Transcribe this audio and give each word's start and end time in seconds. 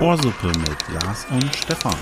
Ohrsuppe 0.00 0.48
mit 0.48 1.02
Lars 1.02 1.26
und 1.30 1.54
Stefan. 1.54 1.94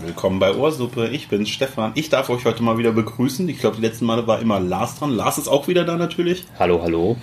Willkommen 0.00 0.38
bei 0.38 0.54
Ohrsuppe. 0.54 1.08
Ich 1.08 1.28
bin 1.28 1.44
Stefan. 1.44 1.92
Ich 1.96 2.08
darf 2.08 2.30
euch 2.30 2.44
heute 2.44 2.62
mal 2.62 2.78
wieder 2.78 2.92
begrüßen. 2.92 3.48
Ich 3.48 3.58
glaube, 3.58 3.76
die 3.76 3.82
letzten 3.82 4.06
Male 4.06 4.26
war 4.26 4.40
immer 4.40 4.60
Lars 4.60 4.98
dran. 4.98 5.10
Lars 5.10 5.38
ist 5.38 5.48
auch 5.48 5.68
wieder 5.68 5.84
da 5.84 5.96
natürlich. 5.96 6.44
Hallo, 6.58 6.82
hallo. 6.82 7.16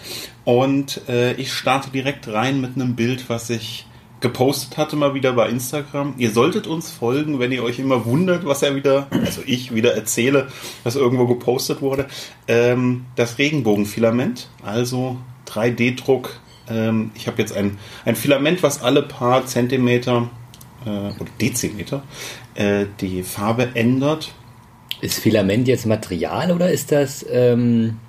Und 0.44 1.08
äh, 1.08 1.34
ich 1.34 1.54
starte 1.54 1.90
direkt 1.90 2.28
rein 2.28 2.60
mit 2.60 2.76
einem 2.76 2.96
Bild, 2.96 3.30
was 3.30 3.50
ich 3.50 3.86
gepostet 4.24 4.78
hatte 4.78 4.96
mal 4.96 5.14
wieder 5.14 5.34
bei 5.34 5.50
Instagram. 5.50 6.16
Ihr 6.18 6.32
solltet 6.32 6.66
uns 6.66 6.90
folgen, 6.90 7.40
wenn 7.40 7.52
ihr 7.52 7.62
euch 7.62 7.78
immer 7.78 8.06
wundert, 8.06 8.46
was 8.46 8.64
er 8.64 8.76
wieder, 8.76 9.08
also 9.12 9.42
ich 9.46 9.76
wieder 9.76 9.94
erzähle, 9.94 10.48
was 10.84 10.96
irgendwo 10.96 11.28
gepostet 11.28 11.82
wurde. 11.82 12.08
Ähm, 12.48 13.06
das 13.16 13.38
Regenbogenfilament, 13.38 14.50
also 14.64 15.18
3D-Druck. 15.48 16.40
Ähm, 16.70 17.12
ich 17.16 17.28
habe 17.28 17.40
jetzt 17.42 17.56
ein, 17.56 17.78
ein 18.06 18.16
Filament, 18.16 18.64
was 18.64 18.82
alle 18.82 19.04
paar 19.04 19.46
Zentimeter 19.46 20.30
äh, 20.86 20.90
oder 20.90 21.30
Dezimeter 21.40 22.02
äh, 22.56 22.86
die 23.02 23.24
Farbe 23.24 23.76
ändert. 23.76 24.34
Ist 25.02 25.20
Filament 25.20 25.68
jetzt 25.68 25.86
Material 25.86 26.52
oder 26.54 26.72
ist 26.72 26.94
das 26.94 27.26
ähm, 27.30 28.00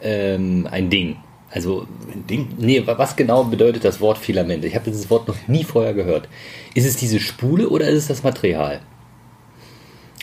ähm, 0.00 0.68
ein 0.70 0.88
Ding? 0.90 1.16
Also, 1.50 1.86
Ein 2.12 2.26
Ding. 2.26 2.48
nee, 2.58 2.86
wa- 2.86 2.98
was 2.98 3.16
genau 3.16 3.44
bedeutet 3.44 3.84
das 3.84 4.00
Wort 4.00 4.18
Filament? 4.18 4.64
Ich 4.64 4.74
habe 4.74 4.84
dieses 4.90 5.08
Wort 5.08 5.28
noch 5.28 5.36
nie 5.48 5.64
vorher 5.64 5.94
gehört. 5.94 6.28
Ist 6.74 6.84
es 6.86 6.96
diese 6.96 7.20
Spule 7.20 7.68
oder 7.70 7.88
ist 7.88 8.02
es 8.02 8.06
das 8.08 8.22
Material? 8.22 8.80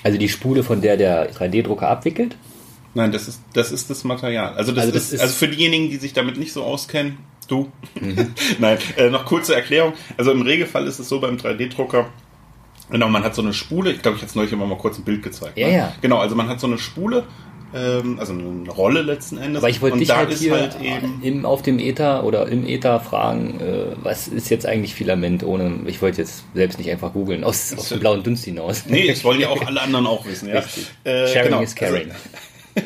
Also 0.03 0.17
die 0.19 0.29
Spule, 0.29 0.63
von 0.63 0.81
der 0.81 0.97
der 0.97 1.31
3D-Drucker 1.33 1.87
abwickelt? 1.87 2.35
Nein, 2.93 3.11
das 3.11 3.27
ist 3.27 3.41
das, 3.53 3.71
ist 3.71 3.89
das 3.89 4.03
Material. 4.03 4.53
Also 4.55 4.71
das, 4.71 4.83
Also 4.83 4.93
das 4.93 5.03
ist, 5.05 5.13
ist- 5.13 5.21
also 5.21 5.33
für 5.33 5.47
diejenigen, 5.47 5.89
die 5.89 5.97
sich 5.97 6.13
damit 6.13 6.37
nicht 6.37 6.53
so 6.53 6.63
auskennen, 6.63 7.17
du. 7.47 7.71
Nein, 8.59 8.77
äh, 8.97 9.09
noch 9.09 9.25
kurze 9.25 9.55
Erklärung. 9.55 9.93
Also 10.17 10.31
im 10.31 10.43
Regelfall 10.43 10.85
ist 10.87 10.99
es 10.99 11.09
so 11.09 11.19
beim 11.19 11.37
3D-Drucker, 11.37 12.05
genau, 12.91 13.09
man 13.09 13.23
hat 13.23 13.33
so 13.35 13.41
eine 13.41 13.53
Spule, 13.53 13.91
ich 13.91 14.01
glaube, 14.03 14.17
ich 14.17 14.21
habe 14.21 14.29
es 14.29 14.35
neulich 14.35 14.53
immer 14.53 14.67
mal 14.67 14.77
kurz 14.77 14.97
ein 14.99 15.03
Bild 15.03 15.23
gezeigt. 15.23 15.57
Ja, 15.57 15.67
ne? 15.67 15.73
ja. 15.75 15.95
Genau, 16.01 16.19
also 16.19 16.35
man 16.35 16.47
hat 16.47 16.59
so 16.59 16.67
eine 16.67 16.77
Spule, 16.77 17.23
ähm, 17.75 18.17
also 18.19 18.33
eine 18.33 18.69
Rolle 18.69 19.01
letzten 19.01 19.37
Endes. 19.37 19.61
Aber 19.61 19.69
ich 19.69 19.81
wollte 19.81 19.97
dich 19.97 20.15
halt 20.15 20.33
hier 20.33 20.53
halt 20.53 20.77
eben. 20.81 21.19
im, 21.21 21.45
auf 21.45 21.61
dem 21.61 21.77
Ether 21.77 22.23
oder 22.23 22.47
im 22.47 22.65
Ether 22.65 22.99
fragen, 22.99 23.59
äh, 23.59 23.95
was 24.01 24.27
ist 24.27 24.49
jetzt 24.49 24.65
eigentlich 24.65 24.95
Filament 24.95 25.43
ohne, 25.43 25.79
ich 25.85 26.01
wollte 26.01 26.21
jetzt 26.21 26.45
selbst 26.53 26.77
nicht 26.79 26.89
einfach 26.89 27.13
googeln, 27.13 27.43
aus, 27.43 27.75
aus 27.77 27.89
dem 27.89 27.99
blauen 27.99 28.23
Dunst 28.23 28.45
hinaus. 28.45 28.85
Nee, 28.87 29.07
das 29.07 29.23
wollen 29.23 29.41
ja 29.41 29.49
auch 29.49 29.65
alle 29.65 29.81
anderen 29.81 30.07
auch 30.07 30.25
wissen, 30.25 30.49
ja. 30.49 30.63
Äh, 31.03 31.27
Sharing 31.27 31.49
genau. 31.49 31.61
is 31.61 31.75
caring. 31.75 32.11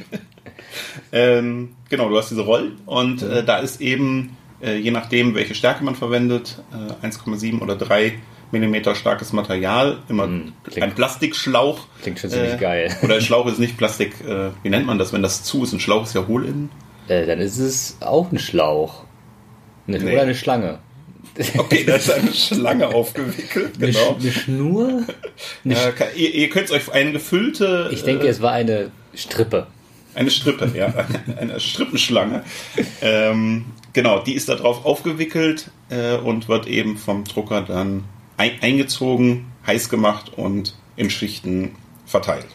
Ähm, 1.11 1.69
genau, 1.89 2.09
du 2.09 2.17
hast 2.17 2.29
diese 2.29 2.41
Rollen 2.41 2.77
und 2.85 3.21
Mhm. 3.21 3.31
äh, 3.31 3.43
da 3.43 3.57
ist 3.57 3.81
eben, 3.81 4.37
äh, 4.61 4.75
je 4.75 4.91
nachdem, 4.91 5.33
welche 5.33 5.55
Stärke 5.55 5.83
man 5.83 5.95
verwendet, 5.95 6.61
äh, 6.71 7.05
1,7 7.05 7.61
oder 7.61 7.75
3 7.75 8.13
Millimeter 8.51 8.95
starkes 8.95 9.31
Material, 9.33 9.99
immer 10.09 10.27
klingt- 10.63 10.81
ein 10.83 10.95
Plastikschlauch. 10.95 11.81
Klingt 12.01 12.19
schon 12.19 12.29
ziemlich 12.29 12.59
geil. 12.59 12.95
Oder 13.03 13.21
Schlauch 13.21 13.45
ist 13.47 13.59
nicht 13.59 13.77
Plastik, 13.77 14.13
äh, 14.27 14.49
wie 14.63 14.69
nennt 14.69 14.85
man 14.87 14.97
das, 14.97 15.13
wenn 15.13 15.21
das 15.21 15.43
zu 15.43 15.63
ist? 15.63 15.73
Ein 15.73 15.79
Schlauch 15.79 16.03
ist 16.03 16.15
ja 16.15 16.25
hohl 16.27 16.45
innen. 16.45 16.69
Äh, 17.07 17.25
dann 17.25 17.39
ist 17.39 17.57
es 17.59 17.97
auch 18.01 18.31
ein 18.31 18.39
Schlauch. 18.39 19.03
Eine, 19.87 19.99
Nee. 19.99 20.13
Oder 20.13 20.21
eine 20.23 20.35
Schlange. 20.35 20.79
Okay, 21.57 21.83
da 21.85 21.95
ist 21.95 22.11
eine 22.11 22.33
Schlange 22.33 22.87
aufgewickelt, 22.87 23.73
Eine, 23.77 23.87
genau. 23.91 23.99
Sch- 23.99 24.19
eine 24.21 24.31
Schnur? 24.31 25.03
Eine 25.65 25.73
Äh, 25.75 25.91
kann- 25.91 26.07
ihr, 26.15 26.33
ihr 26.33 26.49
könnt 26.49 26.71
euch 26.71 26.91
eine 26.91 27.11
gefüllte, 27.11 27.89
Ich 27.91 28.03
denke, 28.03 28.25
äh, 28.27 28.29
es 28.29 28.41
war 28.41 28.51
eine 28.51 28.91
Strippe. 29.15 29.67
Eine 30.15 30.31
Strippe, 30.31 30.71
ja. 30.75 30.91
Eine 31.39 31.59
Strippenschlange. 31.59 32.43
Ähm, 33.01 33.65
genau, 33.93 34.19
die 34.19 34.33
ist 34.33 34.49
da 34.49 34.55
drauf 34.55 34.83
aufgewickelt 34.85 35.69
äh, 35.89 36.15
und 36.17 36.49
wird 36.49 36.67
eben 36.67 36.97
vom 36.97 37.23
Drucker 37.25 37.61
dann 37.61 37.77
ein, 37.87 38.03
eingezogen, 38.39 39.51
heiß 39.67 39.89
gemacht 39.89 40.31
und 40.35 40.75
in 40.95 41.09
Schichten 41.09 41.75
verteilt. 42.05 42.47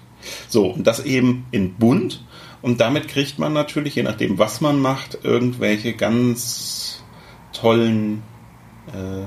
So, 0.49 0.67
und 0.67 0.87
das 0.87 1.05
eben 1.05 1.47
in 1.51 1.75
bunt. 1.75 2.25
Und 2.63 2.81
damit 2.81 3.09
kriegt 3.09 3.39
man 3.39 3.53
natürlich, 3.53 3.95
je 3.95 4.03
nachdem, 4.03 4.39
was 4.39 4.61
man 4.61 4.81
macht, 4.81 5.19
irgendwelche 5.23 5.93
ganz 5.93 7.05
tollen 7.53 8.23
äh, 8.89 9.27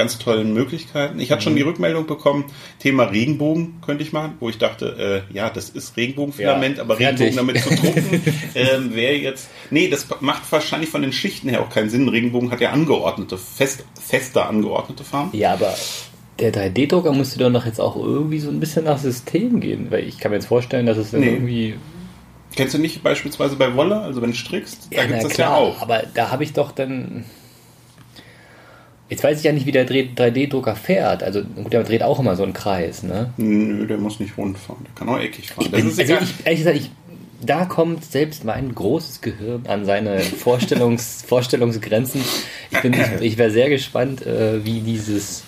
ganz 0.00 0.18
tollen 0.18 0.54
Möglichkeiten. 0.54 1.20
Ich 1.20 1.30
hatte 1.30 1.42
schon 1.42 1.56
die 1.56 1.62
Rückmeldung 1.62 2.06
bekommen, 2.06 2.46
Thema 2.78 3.04
Regenbogen 3.04 3.80
könnte 3.84 4.02
ich 4.02 4.12
machen, 4.12 4.32
wo 4.40 4.48
ich 4.48 4.56
dachte, 4.56 5.24
äh, 5.30 5.34
ja, 5.34 5.50
das 5.50 5.68
ist 5.68 5.96
Regenbogenfilament, 5.98 6.78
Ja, 6.78 6.82
aber. 6.84 6.98
Regenbogen 6.98 7.36
damit 7.36 7.58
zu 7.62 7.68
drucken, 7.68 8.22
ähm, 8.54 8.94
wäre 8.94 9.14
jetzt, 9.14 9.50
nee, 9.70 9.88
das 9.88 10.06
macht 10.20 10.50
wahrscheinlich 10.50 10.88
von 10.88 11.02
den 11.02 11.12
Schichten 11.12 11.50
her 11.50 11.60
auch 11.60 11.68
keinen 11.68 11.90
Sinn. 11.90 12.08
Regenbogen 12.08 12.50
hat 12.50 12.60
ja 12.62 12.70
angeordnete, 12.70 13.36
fest, 13.36 13.84
fester 14.00 14.48
angeordnete 14.48 15.04
Farben. 15.04 15.36
Ja, 15.36 15.52
aber 15.52 15.74
der 16.38 16.54
3D-Drucker 16.54 17.12
musste 17.12 17.38
doch 17.38 17.50
noch 17.50 17.66
jetzt 17.66 17.80
auch 17.80 17.96
irgendwie 17.96 18.40
so 18.40 18.48
ein 18.48 18.60
bisschen 18.60 18.84
nach 18.86 18.96
System 18.98 19.60
gehen. 19.60 19.90
Weil 19.90 20.04
ich 20.08 20.18
kann 20.18 20.30
mir 20.30 20.38
jetzt 20.38 20.46
vorstellen, 20.46 20.86
dass 20.86 20.96
es 20.96 21.10
dann 21.10 21.20
Nee. 21.20 21.28
irgendwie. 21.28 21.74
Kennst 22.56 22.72
du 22.74 22.78
nicht 22.78 23.02
beispielsweise 23.02 23.56
bei 23.56 23.74
Wolle, 23.76 24.00
also 24.00 24.22
wenn 24.22 24.30
du 24.30 24.36
strickst, 24.36 24.88
da 24.90 25.02
gibt 25.02 25.10
na 25.10 25.16
es 25.18 25.22
das 25.24 25.32
klar, 25.34 25.50
ja 25.50 25.56
auch. 25.56 25.82
Aber 25.82 26.02
da 26.14 26.30
habe 26.30 26.42
ich 26.42 26.52
doch 26.54 26.72
dann. 26.72 27.24
Jetzt 29.10 29.22
weiß 29.24 29.38
ich 29.38 29.44
ja 29.44 29.52
nicht, 29.52 29.66
wie 29.66 29.72
der 29.72 29.86
3D-Drucker 29.86 30.76
fährt. 30.76 31.22
Also, 31.22 31.42
gut, 31.42 31.72
der 31.72 31.82
dreht 31.84 32.02
auch 32.02 32.18
immer 32.20 32.36
so 32.36 32.44
einen 32.44 32.52
Kreis, 32.54 33.02
ne? 33.02 33.32
Nö, 33.36 33.86
der 33.86 33.98
muss 33.98 34.20
nicht 34.20 34.38
rund 34.38 34.56
fahren, 34.56 34.84
der 34.86 34.94
kann 34.94 35.08
auch 35.14 35.18
eckig 35.20 35.50
fahren. 35.50 35.68
Das 35.72 35.80
Bin, 35.96 36.00
also 36.10 36.14
ich, 36.22 36.34
ehrlich 36.46 36.60
gesagt, 36.60 36.76
ich, 36.76 36.90
da 37.44 37.64
kommt 37.64 38.04
selbst 38.04 38.44
mein 38.44 38.74
großes 38.74 39.20
Gehirn 39.20 39.64
an 39.66 39.84
seine 39.84 40.20
Vorstellungs, 40.20 41.22
Vorstellungsgrenzen. 41.26 42.20
Ich, 42.70 42.80
bin- 42.80 42.94
ich, 42.94 43.20
ich 43.32 43.38
wäre 43.38 43.50
sehr 43.50 43.68
gespannt, 43.68 44.24
äh, 44.26 44.64
wie 44.64 44.80
dieses, 44.80 45.42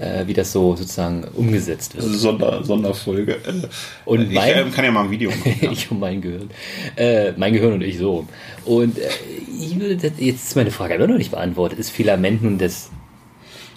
äh, 0.00 0.26
wie 0.26 0.32
das 0.32 0.50
so 0.52 0.74
sozusagen 0.74 1.24
umgesetzt 1.34 1.94
wird. 1.94 2.04
Sonder, 2.06 2.64
Sonderfolge. 2.64 3.34
Äh, 3.34 3.66
Und 4.04 4.30
ich 4.32 4.36
äh, 4.38 4.64
kann 4.74 4.84
ja 4.84 4.90
mal 4.90 5.04
ein 5.04 5.10
Video 5.10 5.30
machen. 5.30 5.54
Ja. 5.60 5.70
ich 5.70 5.90
und 5.90 6.00
mein 6.00 6.20
Gehirn. 6.20 6.50
Äh, 6.96 7.32
mein 7.36 7.52
Gehirn 7.52 7.74
und 7.74 7.82
ich 7.82 7.98
so. 7.98 8.26
Und 8.64 8.98
äh, 8.98 9.08
ich 9.60 9.78
würde, 9.78 9.94
jetzt 9.94 10.20
ist 10.48 10.56
meine 10.56 10.70
Frage 10.70 10.94
immer 10.94 11.06
noch 11.06 11.18
nicht 11.18 11.30
beantwortet. 11.30 11.78
Ist 11.78 11.90
Filament 11.90 12.42
nun 12.42 12.56
das, 12.58 12.90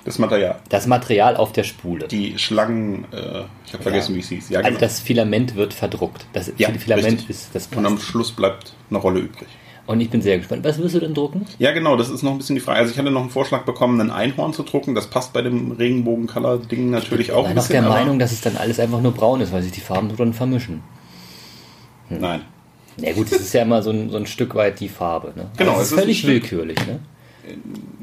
Das 0.06 0.17
Material. 0.19 0.59
das 0.69 0.88
Material 0.88 1.35
auf 1.35 1.51
der 1.51 1.63
Spule? 1.63 2.07
Die 2.07 2.38
Schlangen, 2.40 3.05
äh, 3.11 3.44
ich 3.66 3.73
habe 3.73 3.84
vergessen, 3.84 4.11
Ja. 4.13 4.16
wie 4.17 4.22
es 4.22 4.29
hieß. 4.29 4.50
Ja, 4.50 4.59
Also 4.59 4.69
genau. 4.69 4.79
das 4.79 5.00
Filament 5.01 5.55
wird 5.55 5.73
verdruckt. 5.73 6.25
Das 6.34 6.51
Ja, 6.57 6.69
Filament 6.72 7.05
richtig. 7.19 7.29
ist 7.29 7.50
das 7.53 7.67
Und 7.67 7.79
am 7.85 7.94
Plastik. 7.95 8.09
Schluss 8.09 8.31
bleibt 8.31 8.73
eine 8.90 9.00
Rolle 9.00 9.19
übrig. 9.22 9.47
Und 9.85 9.99
ich 9.99 10.09
bin 10.09 10.21
sehr 10.21 10.38
gespannt. 10.38 10.63
Was 10.63 10.77
wirst 10.79 10.95
du 10.95 10.99
denn 11.01 11.13
drucken? 11.13 11.45
Ja, 11.59 11.71
genau, 11.71 11.97
das 11.97 12.09
ist 12.09 12.23
noch 12.23 12.31
ein 12.31 12.38
bisschen 12.38 12.55
die 12.55 12.61
Frage. 12.61 12.79
Also 12.79 12.91
ich 12.94 12.97
hatte 12.97 13.11
noch 13.11 13.19
einen 13.21 13.29
Vorschlag 13.29 13.63
bekommen, 13.63 13.99
ein 13.99 14.11
Einhorn 14.11 14.53
zu 14.53 14.63
drucken. 14.63 14.95
Das 14.95 15.07
passt 15.07 15.33
bei 15.33 15.41
dem 15.41 15.71
Regenbogen-Color-Ding 15.73 16.89
natürlich 16.89 17.33
auch 17.33 17.44
war 17.44 17.49
ein 17.49 17.55
noch 17.55 17.63
bisschen. 17.67 17.83
der 17.83 17.91
Meinung, 17.91 18.17
dass 18.17 18.31
es 18.31 18.39
dann 18.39 18.55
alles 18.55 18.79
einfach 18.79 19.01
nur 19.01 19.11
braun 19.11 19.41
ist, 19.41 19.51
weil 19.51 19.61
sich 19.61 19.73
die 19.73 19.81
Farben 19.81 20.09
so 20.09 20.16
dann 20.16 20.33
vermischen. 20.33 20.83
Nein. 22.09 22.41
Ja 22.97 23.11
gut, 23.13 23.25
es 23.31 23.41
ist 23.41 23.53
ja 23.53 23.63
immer 23.63 23.81
so 23.81 23.89
ein, 23.89 24.09
so 24.09 24.17
ein 24.17 24.25
Stück 24.27 24.55
weit 24.55 24.79
die 24.79 24.88
Farbe. 24.89 25.33
Ne? 25.35 25.47
Genau, 25.57 25.72
Aber 25.72 25.81
es 25.81 25.88
ist 25.88 25.93
ist 25.93 25.99
völlig 25.99 26.17
ein 26.23 26.29
Stück- 26.29 26.29
willkürlich. 26.51 26.77
Ne? 26.88 26.99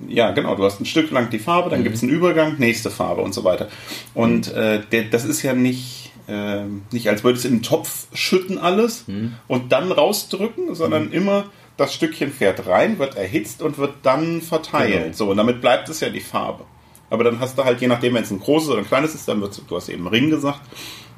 Ja, 0.09 0.33
genau. 0.33 0.57
Du 0.57 0.65
hast 0.65 0.81
ein 0.81 0.85
Stück 0.85 1.11
lang 1.13 1.31
die 1.31 1.39
Farbe, 1.39 1.71
dann 1.71 1.81
Mhm. 1.81 1.85
gibt 1.85 1.97
es 1.97 2.03
einen 2.03 2.11
Übergang, 2.13 2.57
nächste 2.59 2.91
Farbe 2.91 3.23
und 3.23 3.33
so 3.33 3.45
weiter. 3.45 3.69
Und 4.15 4.53
äh, 4.53 4.81
der, 4.93 5.05
das 5.05 5.25
ist 5.25 5.43
ja 5.43 5.55
nicht, 5.55 6.10
ähm, 6.31 6.83
nicht, 6.93 7.09
als 7.09 7.25
würde 7.25 7.39
es 7.39 7.45
in 7.45 7.57
den 7.57 7.63
Topf 7.63 8.07
schütten 8.15 8.57
alles 8.59 9.09
Mhm. 9.09 9.35
und 9.49 9.73
dann 9.73 9.91
rausdrücken, 9.93 10.75
sondern 10.75 11.11
immer 11.13 11.47
das 11.77 11.93
Stückchen 11.95 12.31
fährt 12.33 12.67
rein, 12.67 12.99
wird 12.99 13.17
erhitzt 13.17 13.63
und 13.63 13.79
wird 13.79 13.95
dann 14.03 14.41
verteilt. 14.43 15.03
Genau. 15.03 15.13
So, 15.17 15.31
und 15.31 15.37
damit 15.39 15.61
bleibt 15.61 15.89
es 15.89 16.01
ja 16.01 16.11
die 16.11 16.21
Farbe. 16.21 16.65
Aber 17.09 17.25
dann 17.25 17.41
hast 17.41 17.59
du 17.59 17.65
halt, 17.65 17.81
je 17.81 17.89
nachdem, 17.89 18.15
wenn 18.15 18.23
es 18.23 18.31
ein 18.31 18.39
großes 18.39 18.69
oder 18.69 18.79
ein 18.79 18.87
kleines 18.87 19.15
ist, 19.15 19.27
dann 19.27 19.41
wird 19.41 19.61
du 19.67 19.77
hast 19.77 19.89
eben 19.89 20.07
Ring 20.07 20.31
gesagt, 20.31 20.61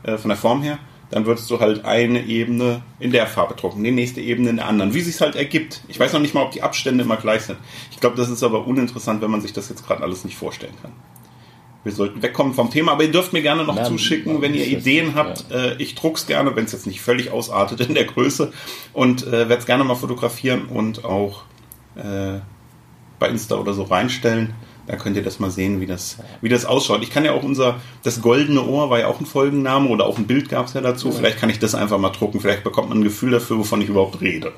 äh, 0.04 0.16
von 0.16 0.28
der 0.31 0.38
Form 0.38 0.62
her, 0.62 0.78
dann 1.10 1.26
würdest 1.26 1.50
du 1.50 1.60
halt 1.60 1.84
eine 1.84 2.25
Ebene 2.25 2.81
in 2.98 3.10
der 3.10 3.26
Farbe 3.26 3.54
drucken, 3.54 3.84
die 3.84 3.90
nächste 3.90 4.22
Ebene 4.22 4.48
in 4.48 4.56
der 4.56 4.66
anderen, 4.69 4.94
wie 4.94 5.02
sich's 5.02 5.20
halt 5.20 5.37
ergibt. 5.37 5.82
Ich 5.88 6.00
weiß 6.00 6.14
noch 6.14 6.20
nicht 6.20 6.32
mal, 6.32 6.42
ob 6.42 6.52
die 6.52 6.62
Abstände 6.62 7.04
immer 7.04 7.19
gleich 7.19 7.42
sind. 7.42 7.58
Ich 7.90 8.00
glaube, 8.00 8.16
das 8.16 8.31
ist 8.31 8.42
aber 8.42 8.66
uninteressant, 8.66 9.20
wenn 9.20 9.31
man 9.31 9.42
sich 9.42 9.52
das 9.52 9.69
jetzt 9.69 9.87
gerade 9.87 10.02
alles 10.02 10.25
nicht 10.25 10.37
vorstellen 10.38 10.72
kann. 10.81 10.92
Wir 11.84 11.93
sollten 11.93 12.23
wegkommen 12.23 12.55
vom 12.55 12.70
Thema, 12.70 12.93
aber 12.93 13.02
ihr 13.05 13.11
dürft 13.11 13.32
mir 13.32 13.43
gerne 13.43 13.64
noch 13.64 13.75
Na, 13.75 13.84
zuschicken, 13.84 14.40
wenn 14.40 14.55
ihr 14.55 14.67
Ideen 14.67 15.14
habt. 15.17 15.50
Äh, 15.50 15.75
ich 15.79 15.96
druck's 15.96 16.26
gerne, 16.26 16.55
wenn 16.55 16.64
es 16.64 16.73
jetzt 16.73 16.87
nicht 16.87 17.00
völlig 17.00 17.32
ausartet 17.32 17.81
in 17.81 17.94
der 17.94 18.05
Größe 18.05 18.52
und 18.93 19.26
äh, 19.26 19.32
werde 19.32 19.56
es 19.56 19.67
gerne 19.67 19.82
mal 19.82 19.96
fotografieren 19.96 20.67
und 20.67 21.05
auch 21.05 21.43
äh, 21.96 22.38
bei 23.19 23.29
Insta 23.29 23.56
oder 23.56 23.73
so 23.73 23.82
reinstellen. 23.82 24.55
Da 24.87 24.96
könnt 24.96 25.17
ihr 25.17 25.23
das 25.23 25.38
mal 25.38 25.50
sehen, 25.50 25.81
wie 25.81 25.87
das, 25.87 26.19
wie 26.40 26.49
das 26.49 26.64
ausschaut. 26.64 27.02
Ich 27.02 27.11
kann 27.11 27.25
ja 27.25 27.32
auch 27.32 27.44
unser, 27.44 27.81
das 28.02 28.20
goldene 28.20 28.64
Ohr 28.64 28.90
war 28.90 28.99
ja 28.99 29.06
auch 29.06 29.20
ein 29.20 29.26
Folgenname 29.26 29.88
oder 29.88 30.06
auch 30.06 30.19
ein 30.19 30.26
Bild 30.26 30.49
gab 30.49 30.67
es 30.67 30.75
ja 30.75 30.81
dazu. 30.81 31.12
Vielleicht 31.12 31.38
kann 31.38 31.50
ich 31.50 31.58
das 31.58 31.75
einfach 31.75 31.99
mal 31.99 32.11
drucken. 32.11 32.40
Vielleicht 32.40 32.64
bekommt 32.64 32.88
man 32.88 32.99
ein 32.99 33.05
Gefühl 33.05 33.31
dafür, 33.31 33.58
wovon 33.58 33.81
ich 33.81 33.88
überhaupt 33.88 34.20
rede. 34.20 34.52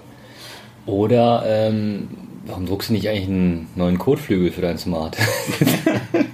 Oder 0.87 1.43
ähm, 1.47 2.09
warum 2.47 2.67
druckst 2.67 2.89
du 2.89 2.95
nicht 2.95 3.09
eigentlich 3.09 3.29
einen 3.29 3.69
neuen 3.77 3.99
Kotflügel 3.99 4.51
für 4.51 4.63
dein 4.63 4.79
Smart? 4.79 5.17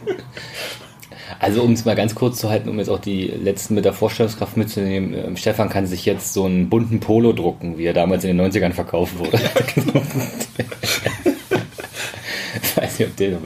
Also 1.40 1.62
um 1.62 1.72
es 1.72 1.86
mal 1.86 1.96
ganz 1.96 2.14
kurz 2.14 2.38
zu 2.38 2.50
halten, 2.50 2.68
um 2.68 2.78
jetzt 2.78 2.90
auch 2.90 2.98
die 2.98 3.26
letzten 3.26 3.74
mit 3.74 3.86
der 3.86 3.94
Vorstellungskraft 3.94 4.58
mitzunehmen, 4.58 5.14
ähm, 5.14 5.36
Stefan 5.38 5.70
kann 5.70 5.86
sich 5.86 6.04
jetzt 6.04 6.34
so 6.34 6.44
einen 6.44 6.68
bunten 6.68 7.00
Polo 7.00 7.32
drucken, 7.32 7.78
wie 7.78 7.86
er 7.86 7.94
damals 7.94 8.24
in 8.24 8.36
den 8.36 8.52
90ern 8.52 8.72
verkauft 8.72 9.18
wurde. 9.18 9.40
ich 12.62 12.76
weiß 12.76 12.98
nicht, 12.98 13.08
ob 13.08 13.16
den, 13.16 13.32
noch, 13.32 13.40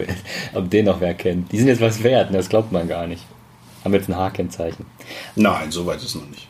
ob 0.54 0.68
den 0.70 0.86
noch 0.86 1.00
wer 1.00 1.14
kennt. 1.14 1.52
Die 1.52 1.58
sind 1.58 1.68
jetzt 1.68 1.80
was 1.80 2.02
wert, 2.02 2.32
ne? 2.32 2.38
das 2.38 2.48
glaubt 2.48 2.72
man 2.72 2.88
gar 2.88 3.06
nicht. 3.06 3.22
Haben 3.84 3.94
jetzt 3.94 4.08
ein 4.08 4.16
H-Kennzeichen. 4.16 4.86
Nein, 5.36 5.70
so 5.70 5.86
weit 5.86 5.98
ist 5.98 6.06
es 6.06 6.14
noch 6.16 6.28
nicht. 6.28 6.48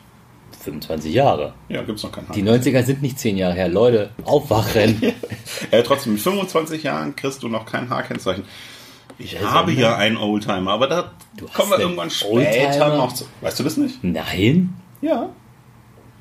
25 0.62 1.12
Jahre. 1.12 1.52
Ja, 1.68 1.82
gibt 1.82 1.98
es 1.98 2.04
noch 2.04 2.12
kein 2.12 2.26
H. 2.26 2.32
Die 2.32 2.42
90er 2.42 2.82
sind 2.84 3.02
nicht 3.02 3.18
10 3.18 3.36
Jahre 3.36 3.52
her. 3.54 3.68
Leute, 3.68 4.12
aufwachen. 4.24 5.02
äh, 5.70 5.82
trotzdem, 5.82 6.14
mit 6.14 6.22
25 6.22 6.84
Jahren 6.84 7.14
kriegst 7.14 7.42
du 7.42 7.48
noch 7.48 7.66
kein 7.66 7.90
H-Kennzeichen. 7.90 8.44
Ich 9.18 9.32
Ja, 9.32 9.50
habe 9.52 9.72
ja 9.72 9.96
einen 9.96 10.16
Oldtimer, 10.16 10.72
aber 10.72 10.86
da 10.88 11.12
kommen 11.54 11.70
wir 11.70 11.78
irgendwann 11.78 12.10
später 12.10 12.30
Oldtimer? 12.32 12.96
noch 12.96 13.12
zu. 13.12 13.24
Weißt 13.40 13.58
du 13.58 13.62
das 13.64 13.76
nicht? 13.76 14.02
Nein? 14.02 14.74
Ja. 15.02 15.28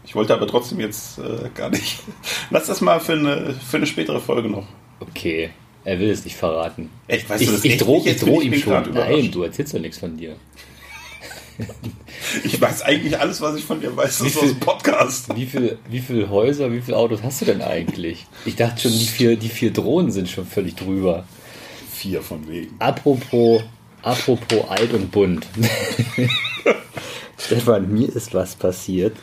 Ich 0.05 0.13
wollte 0.15 0.33
aber 0.33 0.47
trotzdem 0.47 0.79
jetzt 0.79 1.17
äh, 1.19 1.49
gar 1.55 1.69
nicht. 1.69 1.99
Lass 2.49 2.67
das 2.67 2.81
mal 2.81 2.99
für 2.99 3.13
eine, 3.13 3.53
für 3.53 3.77
eine 3.77 3.85
spätere 3.87 4.19
Folge 4.19 4.49
noch. 4.49 4.67
Okay. 4.99 5.49
Er 5.85 5.99
will 5.99 6.09
es 6.09 6.23
nicht 6.23 6.35
verraten. 6.37 6.89
Echt, 7.07 7.29
weißt 7.29 7.41
ich 7.41 7.47
du 7.49 7.53
das 7.55 7.65
ich 7.65 7.77
drohe 7.77 8.13
droh 8.15 8.41
ihm 8.41 8.53
schon. 8.55 8.91
Nein, 8.93 9.31
du 9.31 9.43
erzählst 9.43 9.73
doch 9.73 9.79
nichts 9.79 9.97
von 9.97 10.15
dir. 10.17 10.35
Ich 12.43 12.59
weiß 12.59 12.81
eigentlich 12.83 13.19
alles, 13.19 13.41
was 13.41 13.55
ich 13.57 13.63
von 13.63 13.79
dir 13.79 13.95
weiß. 13.95 14.17
Das 14.19 14.23
Wie 14.23 14.27
ist 14.29 14.35
aus 14.37 14.43
viel- 14.43 14.53
dem 14.53 14.59
Podcast. 14.59 15.35
Wie 15.35 15.45
viel, 15.45 15.77
wie 15.89 15.99
viel 15.99 16.29
Häuser, 16.29 16.71
wie 16.71 16.81
viele 16.81 16.97
Autos 16.97 17.21
hast 17.21 17.41
du 17.41 17.45
denn 17.45 17.61
eigentlich? 17.61 18.25
Ich 18.45 18.55
dachte 18.55 18.81
schon, 18.81 18.91
die 18.91 19.05
vier, 19.05 19.35
die 19.35 19.49
vier 19.49 19.71
Drohnen 19.71 20.11
sind 20.11 20.29
schon 20.29 20.45
völlig 20.45 20.75
drüber. 20.75 21.25
Vier 21.93 22.21
von 22.21 22.47
wegen. 22.47 22.75
Apropos, 22.79 23.63
apropos 24.01 24.69
alt 24.69 24.93
und 24.93 25.11
bunt. 25.11 25.47
Stefan, 27.37 27.93
mir 27.93 28.09
ist 28.09 28.33
was 28.33 28.55
passiert. 28.55 29.15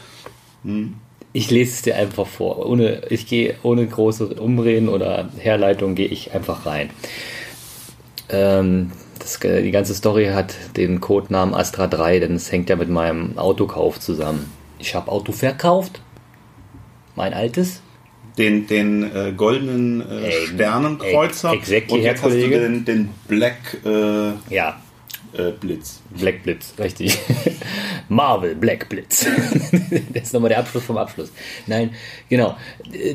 Ich 1.32 1.50
lese 1.50 1.72
es 1.72 1.82
dir 1.82 1.96
einfach 1.96 2.26
vor. 2.26 2.64
Ohne, 2.67 3.02
ich 3.11 3.26
gehe 3.26 3.56
ohne 3.62 3.87
große 3.87 4.34
Umreden 4.40 4.88
oder 4.88 5.28
Herleitung 5.38 5.94
gehe 5.94 6.06
ich 6.06 6.32
einfach 6.32 6.64
rein. 6.64 6.90
Ähm, 8.28 8.93
das, 9.19 9.40
die 9.40 9.70
ganze 9.70 9.94
Story 9.94 10.26
hat 10.26 10.55
den 10.76 11.00
Codenamen 11.00 11.55
Astra 11.55 11.88
3, 11.88 12.20
denn 12.20 12.37
es 12.37 12.50
hängt 12.52 12.70
ja 12.70 12.76
mit 12.76 12.88
meinem 12.88 13.37
Autokauf 13.37 13.99
zusammen. 13.99 14.50
Ich 14.78 14.94
habe 14.94 15.11
Auto 15.11 15.32
verkauft. 15.32 16.00
Mein 17.17 17.34
altes. 17.34 17.82
Den, 18.40 18.66
den 18.66 19.02
äh, 19.14 19.32
goldenen 19.37 20.00
äh, 20.00 20.32
Sternenkreuzer. 20.32 21.52
ex- 21.52 21.69
exactly, 21.70 21.98
und 21.98 22.02
jetzt 22.04 22.22
hast 22.22 22.32
du 22.34 22.48
den, 22.48 22.84
den 22.84 23.08
Black 23.28 23.78
äh, 23.84 24.32
Ja, 24.54 24.81
äh, 25.32 25.50
Blitz. 25.52 26.00
Black 26.19 26.42
Blitz, 26.42 26.72
richtig. 26.78 27.19
Marvel 28.08 28.54
Black 28.56 28.88
Blitz. 28.88 29.26
das 30.14 30.22
ist 30.25 30.32
nochmal 30.34 30.48
der 30.48 30.58
Abschluss 30.58 30.82
vom 30.84 30.96
Abschluss. 30.96 31.31
Nein, 31.66 31.90
genau. 32.28 32.56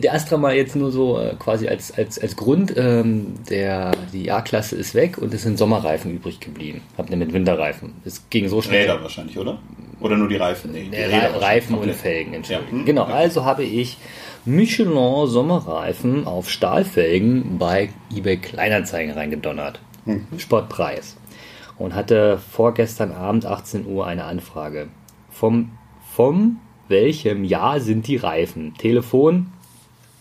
Der 0.01 0.13
Astra 0.13 0.37
mal 0.37 0.55
jetzt 0.55 0.75
nur 0.75 0.91
so 0.91 1.19
äh, 1.19 1.33
quasi 1.37 1.67
als, 1.67 1.91
als, 1.91 2.17
als 2.19 2.35
Grund. 2.35 2.73
Ähm, 2.77 3.33
der, 3.49 3.91
die 4.13 4.31
A-Klasse 4.31 4.75
ist 4.77 4.95
weg 4.95 5.17
und 5.17 5.33
es 5.33 5.41
sind 5.43 5.57
Sommerreifen 5.57 6.13
übrig 6.13 6.39
geblieben. 6.39 6.81
Hab 6.97 7.09
ne 7.09 7.17
mit 7.17 7.33
Winterreifen. 7.33 7.93
Es 8.05 8.23
ging 8.29 8.47
so 8.47 8.61
schnell. 8.61 8.83
Räder 8.83 9.01
wahrscheinlich, 9.01 9.37
oder? 9.37 9.57
Oder 9.99 10.17
nur 10.17 10.29
die 10.29 10.35
Reifen? 10.37 10.71
Nee, 10.71 10.87
die 10.91 10.95
Räder 10.97 11.41
Reifen 11.41 11.75
und. 11.75 11.91
Felgen, 11.93 12.33
entschuldigung. 12.33 12.69
Ja, 12.71 12.79
hm, 12.79 12.85
Genau, 12.85 13.03
okay. 13.03 13.13
also 13.13 13.43
habe 13.43 13.63
ich 13.63 13.97
Michelin 14.45 15.27
Sommerreifen 15.27 16.27
auf 16.27 16.51
Stahlfelgen 16.51 17.57
bei 17.57 17.89
eBay 18.15 18.37
Kleinanzeigen 18.37 19.13
reingedonnert. 19.13 19.79
Hm. 20.05 20.27
Sportpreis. 20.37 21.17
Und 21.77 21.95
hatte 21.95 22.37
vorgestern 22.37 23.11
Abend 23.11 23.45
18 23.45 23.87
Uhr 23.87 24.05
eine 24.05 24.25
Anfrage. 24.25 24.87
Vom, 25.31 25.71
vom 26.13 26.59
welchem 26.87 27.43
Jahr 27.43 27.79
sind 27.79 28.07
die 28.07 28.17
Reifen? 28.17 28.75
Telefon 28.77 29.47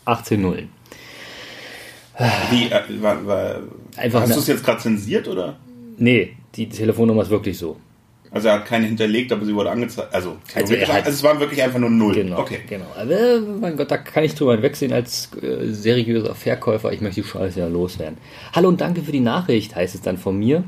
18 0.06 0.40
Nullen. 0.40 0.70
Wie, 2.50 2.66
äh, 2.66 3.02
war, 3.02 3.26
war, 3.26 3.56
Einfach 3.96 4.22
hast 4.22 4.34
du 4.34 4.40
es 4.40 4.46
jetzt 4.46 4.64
gerade 4.64 4.80
zensiert, 4.80 5.28
oder? 5.28 5.56
Nee, 5.98 6.36
die 6.54 6.68
Telefonnummer 6.68 7.22
ist 7.22 7.30
wirklich 7.30 7.58
so. 7.58 7.76
Also 8.34 8.48
er 8.48 8.54
hat 8.54 8.66
keine 8.66 8.86
hinterlegt, 8.86 9.31
aber 9.32 9.44
sie 9.46 9.54
wurde 9.54 9.70
angezeigt. 9.70 10.12
Also, 10.12 10.36
Also 10.56 10.75
er 10.75 10.88
hat- 10.88 10.96
also 11.06 11.10
es 11.10 11.22
waren 11.22 11.38
wirklich 11.38 11.62
einfach 11.62 11.78
nur 11.78 11.88
null. 11.90 12.14
Genau, 12.14 12.40
Okay. 12.40 12.58
genau. 12.69 12.86
Aber 12.98 13.10
äh, 13.12 13.38
mein 13.40 13.76
Gott, 13.76 13.90
da 13.90 13.96
kann 13.96 14.25
ich 14.25 14.34
drüber 14.34 14.52
hinwegsehen 14.54 14.92
als 14.92 15.31
äh, 15.40 15.69
seriöser 15.72 16.34
Verkäufer. 16.34 16.92
Ich 16.92 17.00
möchte 17.00 17.22
die 17.22 17.26
Scheiße 17.28 17.60
ja 17.60 17.69
loswerden. 17.69 18.19
Hallo 18.52 18.69
und 18.69 18.81
danke 18.81 19.02
für 19.02 19.12
die 19.12 19.20
Nachricht, 19.20 19.76
heißt 19.76 19.94
es 19.94 20.00
dann 20.02 20.19
von 20.19 20.36
mir. 20.36 20.64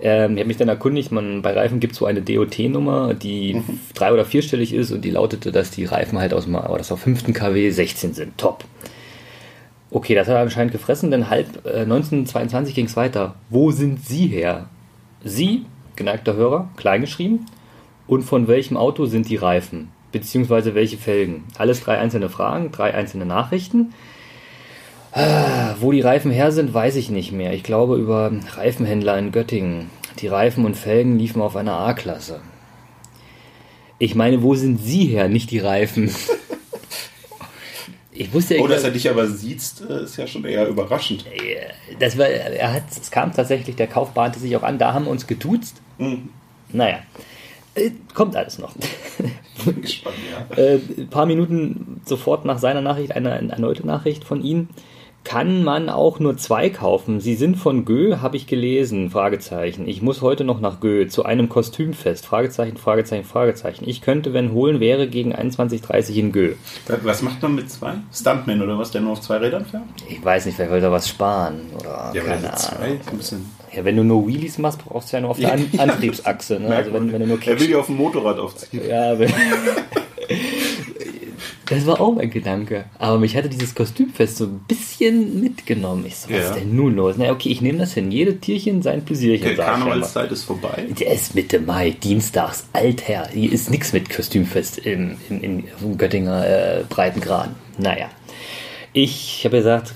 Ähm, 0.00 0.32
ich 0.32 0.38
habe 0.40 0.48
mich 0.48 0.56
dann 0.56 0.68
erkundigt, 0.68 1.12
man, 1.12 1.42
bei 1.42 1.52
Reifen 1.52 1.78
gibt 1.78 1.92
es 1.92 1.98
so 1.98 2.06
eine 2.06 2.22
DOT-Nummer, 2.22 3.12
die 3.14 3.54
Mhm. 3.54 3.80
drei- 3.94 4.12
oder 4.12 4.24
vierstellig 4.24 4.72
ist 4.72 4.90
und 4.90 5.04
die 5.04 5.10
lautete, 5.10 5.52
dass 5.52 5.70
die 5.70 5.84
Reifen 5.84 6.18
halt 6.18 6.32
aus 6.32 6.44
dem 6.44 6.54
oder 6.54 6.78
das 6.78 6.90
auf 6.90 7.00
5. 7.00 7.32
KW 7.34 7.70
16 7.70 8.14
sind. 8.14 8.38
Top. 8.38 8.64
Okay, 9.90 10.14
das 10.14 10.26
hat 10.26 10.34
er 10.36 10.40
anscheinend 10.40 10.72
gefressen, 10.72 11.10
denn 11.10 11.28
halb 11.30 11.46
äh, 11.66 11.82
1922 11.82 12.74
ging 12.74 12.86
es 12.86 12.96
weiter. 12.96 13.34
Wo 13.50 13.70
sind 13.70 14.04
Sie 14.04 14.26
her? 14.26 14.70
Sie, 15.22 15.66
geneigter 15.96 16.34
Hörer, 16.34 16.68
kleingeschrieben. 16.76 17.46
Und 18.06 18.22
von 18.22 18.48
welchem 18.48 18.76
Auto 18.76 19.06
sind 19.06 19.28
die 19.28 19.36
Reifen? 19.36 19.90
Beziehungsweise 20.12 20.74
welche 20.74 20.96
Felgen? 20.96 21.44
Alles 21.58 21.80
drei 21.82 21.98
einzelne 21.98 22.28
Fragen, 22.28 22.70
drei 22.70 22.94
einzelne 22.94 23.26
Nachrichten. 23.26 23.94
Ah, 25.12 25.74
wo 25.80 25.92
die 25.92 26.00
Reifen 26.00 26.30
her 26.30 26.52
sind, 26.52 26.74
weiß 26.74 26.96
ich 26.96 27.08
nicht 27.08 27.32
mehr. 27.32 27.52
Ich 27.52 27.62
glaube 27.62 27.96
über 27.96 28.32
Reifenhändler 28.56 29.16
in 29.18 29.32
Göttingen. 29.32 29.90
Die 30.18 30.26
Reifen 30.26 30.64
und 30.64 30.76
Felgen 30.76 31.18
liefen 31.18 31.40
auf 31.40 31.56
einer 31.56 31.78
A-Klasse. 31.78 32.40
Ich 33.98 34.14
meine, 34.14 34.42
wo 34.42 34.54
sind 34.54 34.80
Sie 34.80 35.06
her, 35.06 35.28
nicht 35.28 35.50
die 35.50 35.60
Reifen? 35.60 36.10
Ich 38.16 38.32
wusste 38.32 38.56
ja, 38.56 38.62
Oh, 38.62 38.68
dass 38.68 38.84
er 38.84 38.90
dich 38.92 39.10
aber 39.10 39.26
sieht, 39.26 39.60
äh, 39.88 40.04
ist 40.04 40.16
ja 40.16 40.26
schon 40.26 40.44
eher 40.44 40.68
überraschend. 40.68 41.24
das 41.98 42.16
war, 42.16 42.26
er 42.26 42.72
hat, 42.72 42.84
es 42.90 43.10
kam 43.10 43.32
tatsächlich, 43.32 43.74
der 43.76 43.88
Kauf 43.88 44.12
bahnte 44.14 44.38
sich 44.38 44.56
auch 44.56 44.62
an, 44.62 44.78
da 44.78 44.92
haben 44.94 45.06
wir 45.06 45.10
uns 45.10 45.26
geduzt. 45.26 45.80
Hm, 45.98 46.28
Naja, 46.72 47.00
äh, 47.74 47.90
kommt 48.14 48.36
alles 48.36 48.58
noch. 48.58 48.74
bin 49.64 49.82
gespannt, 49.82 50.16
ja. 50.30 50.56
äh, 50.56 50.78
ein 50.98 51.08
paar 51.08 51.26
Minuten 51.26 52.00
sofort 52.04 52.44
nach 52.44 52.58
seiner 52.58 52.80
Nachricht 52.80 53.12
eine, 53.12 53.32
eine 53.32 53.52
erneute 53.52 53.84
Nachricht 53.86 54.22
von 54.24 54.42
ihm. 54.42 54.68
Kann 55.24 55.64
man 55.64 55.88
auch 55.88 56.20
nur 56.20 56.36
zwei 56.36 56.68
kaufen? 56.68 57.18
Sie 57.18 57.34
sind 57.34 57.56
von 57.56 57.86
Gö, 57.86 58.18
habe 58.20 58.36
ich 58.36 58.46
gelesen, 58.46 59.10
Fragezeichen. 59.10 59.88
Ich 59.88 60.02
muss 60.02 60.20
heute 60.20 60.44
noch 60.44 60.60
nach 60.60 60.80
Gö 60.80 61.06
zu 61.08 61.24
einem 61.24 61.48
Kostümfest, 61.48 62.26
Fragezeichen, 62.26 62.76
Fragezeichen, 62.76 63.24
Fragezeichen. 63.24 63.88
Ich 63.88 64.02
könnte, 64.02 64.34
wenn 64.34 64.52
holen 64.52 64.80
wäre, 64.80 65.08
gegen 65.08 65.34
21.30 65.34 66.14
in 66.16 66.32
Gö. 66.32 66.54
Was 67.02 67.22
macht 67.22 67.40
man 67.42 67.54
mit 67.54 67.70
zwei? 67.70 67.94
Stuntman 68.12 68.60
oder 68.60 68.78
was, 68.78 68.90
der 68.90 69.00
nur 69.00 69.12
auf 69.12 69.22
zwei 69.22 69.38
Rädern 69.38 69.64
fährt? 69.64 69.82
Ich 70.10 70.22
weiß 70.22 70.44
nicht, 70.44 70.58
wer 70.58 70.70
will 70.70 70.82
da 70.82 70.92
was 70.92 71.08
sparen 71.08 71.60
oder 71.78 72.12
Ja, 72.14 72.22
keine 72.22 72.54
zwei, 72.54 72.76
Ahnung. 72.84 73.00
ein 73.10 73.16
bisschen. 73.16 73.50
Ja, 73.72 73.84
wenn 73.84 73.96
du 73.96 74.04
nur 74.04 74.28
Wheelies 74.28 74.58
machst, 74.58 74.84
brauchst 74.84 75.10
du 75.10 75.16
ja 75.16 75.20
nur 75.22 75.30
auf 75.30 75.38
der 75.40 75.52
An 75.54 75.66
Ja, 75.72 75.80
Antriebsachse. 75.84 76.60
Ne? 76.60 76.68
Also 76.76 76.92
wenn, 76.92 77.10
wenn 77.12 77.20
du 77.22 77.26
nur 77.26 77.38
er 77.44 77.58
will 77.58 77.66
die 77.66 77.74
auf 77.74 77.86
dem 77.86 77.96
Motorrad 77.96 78.38
aufziehen. 78.38 78.82
Ja, 78.88 79.12
aber 79.12 79.24
das 81.66 81.86
war 81.86 82.00
auch 82.00 82.14
mein 82.14 82.30
Gedanke. 82.30 82.84
Aber 82.98 83.18
mich 83.18 83.36
hatte 83.36 83.48
dieses 83.48 83.74
Kostümfest 83.74 84.36
so 84.36 84.44
ein 84.44 84.60
bisschen 84.68 85.40
mitgenommen. 85.40 86.04
Ich 86.06 86.16
so, 86.16 86.28
was 86.30 86.36
Ja. 86.36 86.48
ist 86.50 86.54
denn 86.56 86.74
nun 86.76 86.94
los? 86.96 87.16
Na 87.18 87.30
okay, 87.30 87.48
ich 87.50 87.60
nehme 87.60 87.78
das 87.78 87.94
hin. 87.94 88.10
Jede 88.10 88.38
Tierchen 88.38 88.82
sein 88.82 89.04
Pläsierchen. 89.04 89.50
Die. 89.50 89.54
Karnevalszeit 89.56 90.30
ist 90.32 90.44
vorbei. 90.44 90.86
Der 90.98 91.12
ist 91.12 91.34
Mitte 91.34 91.60
Mai, 91.60 91.90
dienstags, 91.90 92.66
Altherr. 92.72 93.28
Hier 93.32 93.52
ist 93.52 93.70
nichts 93.70 93.92
mit 93.92 94.10
Kostümfest 94.10 94.78
im, 94.78 95.16
im, 95.30 95.40
im, 95.42 95.64
im 95.82 95.98
Göttinger 95.98 96.46
äh, 96.46 96.84
Breitengraden. 96.88 97.54
Naja. 97.78 98.10
Ich 98.92 99.42
habe 99.44 99.56
gesagt, 99.58 99.94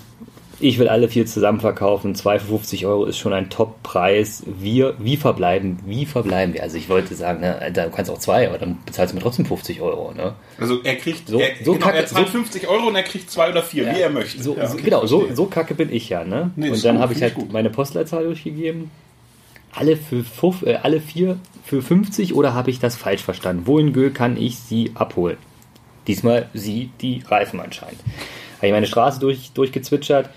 ich 0.61 0.79
will 0.79 0.89
alle 0.89 1.09
vier 1.09 1.25
zusammen 1.27 1.61
verkaufen. 1.61 2.15
2 2.15 2.39
für 2.41 2.47
50 2.49 2.87
Euro 2.87 3.05
ist 3.05 3.19
schon 3.19 3.33
ein 3.33 3.49
Top-Preis. 3.51 4.43
Wir, 4.47 4.95
wie 4.99 5.17
verbleiben, 5.17 5.79
wie 5.87 6.05
verbleiben 6.07 6.55
wir? 6.55 6.63
Also 6.63 6.77
ich 6.77 6.89
wollte 6.89 7.15
sagen, 7.15 7.41
ne, 7.41 7.71
du 7.73 7.91
kannst 7.91 8.11
auch 8.11 8.19
zwei, 8.19 8.49
aber 8.49 8.59
dann 8.59 8.79
bezahlst 8.85 9.13
du 9.13 9.17
mir 9.17 9.23
trotzdem 9.23 9.47
50 9.47 9.81
Euro. 9.81 10.13
Ne? 10.13 10.35
Also 10.59 10.83
er 10.83 10.97
kriegt 10.97 11.29
So- 11.29 11.39
er, 11.39 11.51
so 11.65 11.73
genau, 11.75 11.87
kacke- 11.87 11.97
er 11.97 12.07
zahlt 12.07 12.27
so- 12.27 12.33
50 12.33 12.67
Euro 12.69 12.89
und 12.89 12.97
er 12.97 13.03
kriegt 13.05 13.31
zwei 13.31 13.51
oder 13.51 13.63
vier, 13.63 13.87
wie 13.95 14.01
er 14.01 14.11
möchte. 14.11 14.43
So, 14.43 14.57
Ja, 14.57 14.71
okay, 14.71 14.83
genau, 14.83 15.07
so, 15.07 15.29
so 15.33 15.47
kacke 15.47 15.75
bin 15.75 15.93
ich 15.93 16.09
ja. 16.09 16.25
Ne? 16.25 16.51
Nee, 16.57 16.71
und 16.71 16.85
dann 16.85 16.99
habe 16.99 17.13
ich 17.13 17.23
halt 17.23 17.35
gut. 17.35 17.53
meine 17.53 17.71
Postleitzahl 17.71 18.25
durchgegeben. 18.25 18.91
Alle 19.73 19.97
für, 19.97 20.25
äh, 20.67 20.77
alle 20.83 21.01
vier 21.01 21.39
für 21.65 21.83
50 21.83 22.35
oder 22.35 22.55
habe 22.55 22.71
ich 22.71 22.81
das 22.81 22.97
falsch 22.97 23.23
verstanden? 23.23 23.63
Wo 23.67 23.79
in 23.79 23.93
Gö 23.93 24.11
kann 24.11 24.37
ich 24.37 24.59
sie 24.59 24.91
abholen? 24.95 25.37
Diesmal 26.07 26.49
sie 26.55 26.91
die 27.03 27.23
Reifen 27.29 27.61
anscheinend. 27.61 28.01
Habe 28.59 28.67
ich 28.69 28.73
meine 28.73 28.87
Straße 28.87 29.19
durch, 29.21 29.53
durchgezwitschert. 29.53 30.29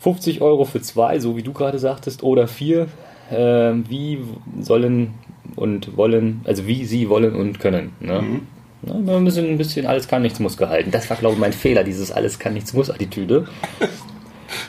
50 0.00 0.40
Euro 0.42 0.64
für 0.64 0.80
zwei, 0.82 1.18
so 1.18 1.36
wie 1.36 1.42
du 1.42 1.52
gerade 1.52 1.78
sagtest, 1.78 2.22
oder 2.22 2.46
vier. 2.48 2.86
Ähm, 3.30 3.84
wie 3.88 4.18
sollen 4.60 5.14
und 5.56 5.96
wollen, 5.96 6.42
also 6.44 6.66
wie 6.66 6.84
sie 6.84 7.08
wollen 7.08 7.34
und 7.34 7.58
können. 7.60 7.92
Ne? 8.00 8.22
Mhm. 8.22 8.40
Na, 8.82 9.16
ein 9.16 9.24
bisschen, 9.24 9.46
ein 9.48 9.58
bisschen 9.58 9.86
alles 9.86 10.06
kann, 10.06 10.22
nichts 10.22 10.38
muss 10.38 10.56
gehalten. 10.56 10.90
Das 10.92 11.08
war, 11.10 11.16
glaube 11.16 11.34
ich, 11.34 11.40
mein 11.40 11.52
Fehler, 11.52 11.82
dieses 11.82 12.12
alles 12.12 12.38
kann, 12.38 12.52
nichts 12.54 12.72
muss 12.72 12.90
Attitüde. 12.90 13.46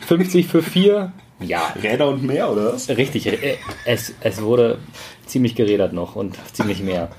50 0.07 0.47
für 0.47 0.63
4, 0.63 1.11
Ja, 1.41 1.73
Räder 1.83 2.09
und 2.09 2.23
mehr, 2.23 2.51
oder 2.51 2.73
was? 2.73 2.89
richtig. 2.89 3.27
äh, 3.27 3.57
Es, 3.85 4.13
es 4.21 4.41
wurde 4.41 4.79
ziemlich 5.25 5.53
gerädert 5.55 5.93
noch 5.93 6.15
und 6.15 6.35
ziemlich 6.53 6.81
mehr. 6.81 7.09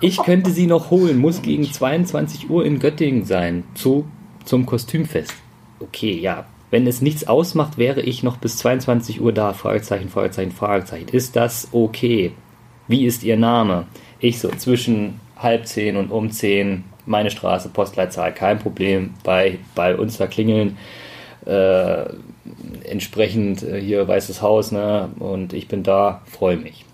Ich 0.00 0.16
könnte 0.24 0.50
sie 0.50 0.66
noch 0.66 0.90
holen, 0.90 1.18
muss 1.18 1.40
gegen 1.42 1.70
22 1.70 2.50
Uhr 2.50 2.64
in 2.64 2.80
Göttingen 2.80 3.24
sein, 3.24 3.62
zu, 3.74 4.06
zum 4.48 4.66
Kostümfest. 4.66 5.34
Okay, 5.78 6.18
ja. 6.18 6.46
Wenn 6.70 6.86
es 6.86 7.00
nichts 7.00 7.26
ausmacht, 7.26 7.78
wäre 7.78 8.00
ich 8.00 8.22
noch 8.22 8.36
bis 8.36 8.58
22 8.58 9.20
Uhr 9.20 9.32
da. 9.32 9.52
Fragezeichen, 9.52 10.08
Fragezeichen, 10.08 10.52
Fragezeichen. 10.52 11.08
Ist 11.08 11.36
das 11.36 11.68
okay? 11.72 12.32
Wie 12.88 13.04
ist 13.04 13.22
Ihr 13.22 13.36
Name? 13.36 13.86
Ich 14.18 14.38
so, 14.38 14.48
zwischen 14.50 15.20
halb 15.36 15.66
zehn 15.66 15.96
und 15.96 16.10
um 16.10 16.30
zehn, 16.30 16.84
meine 17.06 17.30
Straße, 17.30 17.68
Postleitzahl, 17.68 18.34
kein 18.34 18.58
Problem. 18.58 19.14
Bei, 19.22 19.58
bei 19.74 19.96
uns 19.96 20.18
da 20.18 20.26
klingeln. 20.26 20.76
Äh, 21.46 22.04
entsprechend 22.84 23.62
äh, 23.62 23.80
hier 23.80 24.06
Weißes 24.06 24.42
Haus, 24.42 24.72
ne? 24.72 25.10
Und 25.18 25.52
ich 25.52 25.68
bin 25.68 25.82
da, 25.82 26.22
freue 26.26 26.56
mich. 26.56 26.84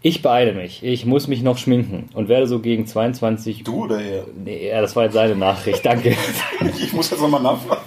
Ich 0.00 0.22
beeile 0.22 0.52
mich. 0.52 0.82
Ich 0.84 1.06
muss 1.06 1.26
mich 1.26 1.42
noch 1.42 1.58
schminken 1.58 2.08
und 2.14 2.28
werde 2.28 2.46
so 2.46 2.60
gegen 2.60 2.86
22 2.86 3.64
Du 3.64 3.84
oder 3.84 4.00
er? 4.00 4.26
Nee, 4.36 4.68
ja, 4.68 4.80
das 4.80 4.94
war 4.94 5.04
jetzt 5.04 5.14
seine 5.14 5.36
Nachricht, 5.36 5.84
danke. 5.84 6.16
Ich 6.78 6.92
muss 6.92 7.10
jetzt 7.10 7.20
nochmal 7.20 7.42
nachfragen. 7.42 7.82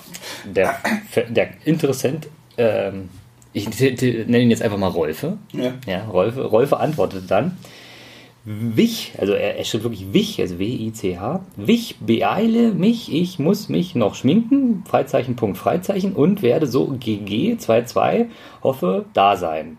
Der, 0.45 0.75
der 1.29 1.49
Interessent, 1.65 2.27
ähm, 2.57 3.09
ich 3.53 3.67
nenne 3.67 4.39
ihn 4.39 4.49
jetzt 4.49 4.61
einfach 4.61 4.77
mal 4.77 4.87
Rolfe. 4.87 5.37
Ja. 5.53 5.73
Ja, 5.87 6.05
Rolfe, 6.05 6.43
Rolfe 6.43 6.77
antwortete 6.77 7.25
dann, 7.25 7.57
Wich, 8.43 9.13
also 9.19 9.33
er, 9.33 9.57
er 9.57 9.63
schreibt 9.65 9.83
wirklich 9.83 10.13
Wich, 10.13 10.41
also 10.41 10.57
W-I-C-H, 10.57 11.45
Wich, 11.57 11.97
beeile 11.99 12.71
mich, 12.71 13.13
ich 13.13 13.37
muss 13.37 13.69
mich 13.69 13.93
noch 13.93 14.15
schminken, 14.15 14.83
Freizeichen, 14.87 15.35
Punkt, 15.35 15.59
Freizeichen 15.59 16.13
und 16.13 16.41
werde 16.41 16.65
so 16.65 16.87
GG 16.87 17.57
22, 17.57 18.25
hoffe, 18.63 19.05
da 19.13 19.37
sein. 19.37 19.77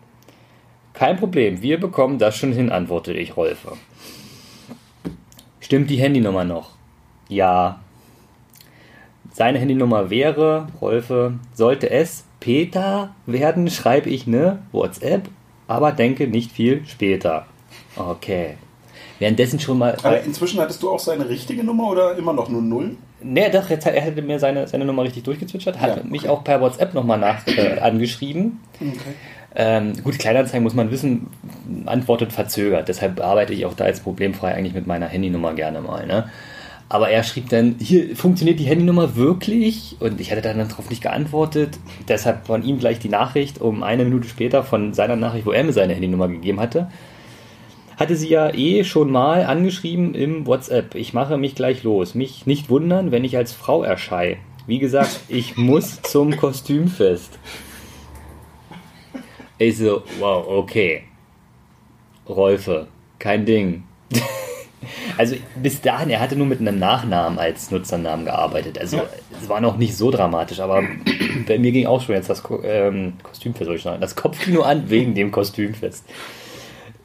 Kein 0.95 1.17
Problem, 1.17 1.63
wir 1.63 1.81
bekommen 1.81 2.19
das 2.19 2.37
schon 2.37 2.53
hin, 2.53 2.71
antwortete 2.71 3.19
ich 3.19 3.37
Rolfe. 3.37 3.73
Stimmt 5.61 5.89
die 5.91 5.97
Handynummer 5.97 6.45
noch? 6.45 6.71
Ja. 7.29 7.81
Seine 9.33 9.59
Handynummer 9.59 10.11
wäre, 10.11 10.69
Rolfe, 10.81 11.35
sollte 11.55 11.89
es 11.91 12.25
Peter 12.41 13.15
werden, 13.25 13.71
schreibe 13.71 14.11
ich 14.11 14.27
ne 14.27 14.59
WhatsApp, 14.73 15.29
aber 15.69 15.93
denke 15.93 16.27
nicht 16.29 16.53
viel 16.53 16.83
später. 16.87 17.47
Okay. 17.97 18.57
Währenddessen 19.19 19.61
schon 19.61 19.79
mal. 19.79 19.97
Aber 20.03 20.21
inzwischen 20.23 20.61
hattest 20.61 20.83
du 20.83 20.91
auch 20.91 20.99
seine 20.99 21.29
richtige 21.29 21.65
Nummer 21.65 21.89
oder 21.89 22.17
immer 22.17 22.33
noch 22.33 22.49
nur 22.49 22.61
Null? 22.61 22.97
Ne, 23.23 23.49
doch, 23.51 23.71
jetzt, 23.71 23.87
hat- 23.87 23.95
er 23.95 24.05
hatte 24.05 24.21
mir 24.21 24.39
seine, 24.41 24.67
seine 24.67 24.85
Nummer 24.85 25.05
richtig 25.05 25.23
durchgezwitschert, 25.23 25.81
hat 25.81 25.89
Ja, 25.91 25.97
okay. 25.99 26.09
mich 26.11 26.29
auch 26.29 26.43
per 26.43 26.61
WhatsApp 26.61 26.93
nochmal 26.93 27.19
nach, 27.19 27.47
äh, 27.47 27.79
angeschrieben. 27.79 28.61
Okay. 28.81 29.15
Ähm, 29.55 29.93
gut, 30.03 30.19
Kleinanzeigen 30.19 30.63
muss 30.63 30.75
man 30.75 30.91
wissen, 30.91 31.27
antwortet 31.87 32.33
verzögert. 32.33 32.89
Deshalb 32.89 33.21
arbeite 33.21 33.53
ich 33.53 33.67
auch 33.67 33.75
da 33.75 33.87
jetzt 33.87 34.03
problemfrei 34.03 34.55
eigentlich 34.55 34.75
mit 34.75 34.87
meiner 34.87 35.07
Handynummer 35.07 35.53
gerne 35.55 35.81
mal. 35.81 36.07
Ne? 36.07 36.31
Aber 36.89 37.11
er 37.11 37.23
schrieb 37.23 37.49
dann, 37.49 37.77
hier 37.79 38.17
funktioniert 38.17 38.61
die 38.61 38.65
Handynummer 38.65 39.17
wirklich? 39.17 39.97
Und 40.01 40.21
ich 40.21 40.31
hatte 40.31 40.43
dann 40.43 40.59
darauf 40.59 40.91
nicht 40.91 41.03
geantwortet. 41.03 41.79
Deshalb 42.09 42.47
von 42.47 42.63
ihm 42.63 42.79
gleich 42.79 42.99
die 42.99 43.09
Nachricht, 43.09 43.61
um 43.61 43.83
eine 43.83 44.05
Minute 44.05 44.29
später 44.29 44.63
von 44.63 44.95
seiner 44.95 45.17
Nachricht, 45.17 45.47
wo 45.47 45.53
er 45.53 45.65
mir 45.65 45.73
seine 45.73 45.95
Handynummer 45.95 46.29
gegeben 46.29 46.61
hatte. 46.61 46.91
Hatte 47.97 48.17
sie 48.17 48.29
ja 48.29 48.53
eh 48.55 48.85
schon 48.85 49.11
mal 49.11 49.45
angeschrieben 49.45 50.15
im 50.15 50.47
WhatsApp. 50.47 50.95
Ich 50.95 51.13
mache 51.13 51.37
mich 51.37 51.55
gleich 51.55 51.83
los. 51.83 52.15
Mich 52.15 52.47
nicht 52.47 52.71
wundern, 52.71 53.11
wenn 53.11 53.25
ich 53.25 53.37
als 53.37 53.53
Frau 53.53 53.83
erscheine. 53.83 54.37
Wie 54.67 54.79
gesagt, 54.79 55.21
ich 55.29 55.57
muss 55.57 56.01
zum 56.03 56.37
Kostümfest. 56.37 57.39
Ich 59.63 59.79
so, 59.79 60.03
wow, 60.19 60.45
okay. 60.49 61.03
Rolfe, 62.29 62.89
kein 63.19 63.45
Ding. 63.47 63.85
Also 65.17 65.37
bis 65.63 65.81
dahin, 65.81 66.11
er 66.11 66.19
hatte 66.19 66.35
nur 66.35 66.47
mit 66.47 66.59
einem 66.59 66.81
Nachnamen 66.81 67.39
als 67.39 67.71
Nutzernamen 67.71 68.25
gearbeitet. 68.25 68.79
Also 68.79 68.97
Ja. 68.97 69.05
es 69.41 69.49
war 69.49 69.61
noch 69.61 69.77
nicht 69.77 69.97
so 69.97 70.11
dramatisch, 70.11 70.59
aber 70.59 70.83
bei 71.47 71.57
mir 71.59 71.71
ging 71.71 71.87
auch 71.87 72.01
schon 72.01 72.17
jetzt 72.17 72.29
das 72.29 72.43
Ko 72.43 72.61
ähm, 72.65 73.13
Kostümfest, 73.23 73.67
soll 73.67 73.77
ich 73.77 73.83
sagen, 73.83 74.01
das 74.01 74.17
Kopfkino 74.17 74.63
an 74.63 74.91
wegen 74.91 75.15
dem 75.15 75.31
Kostümfest. 75.31 76.05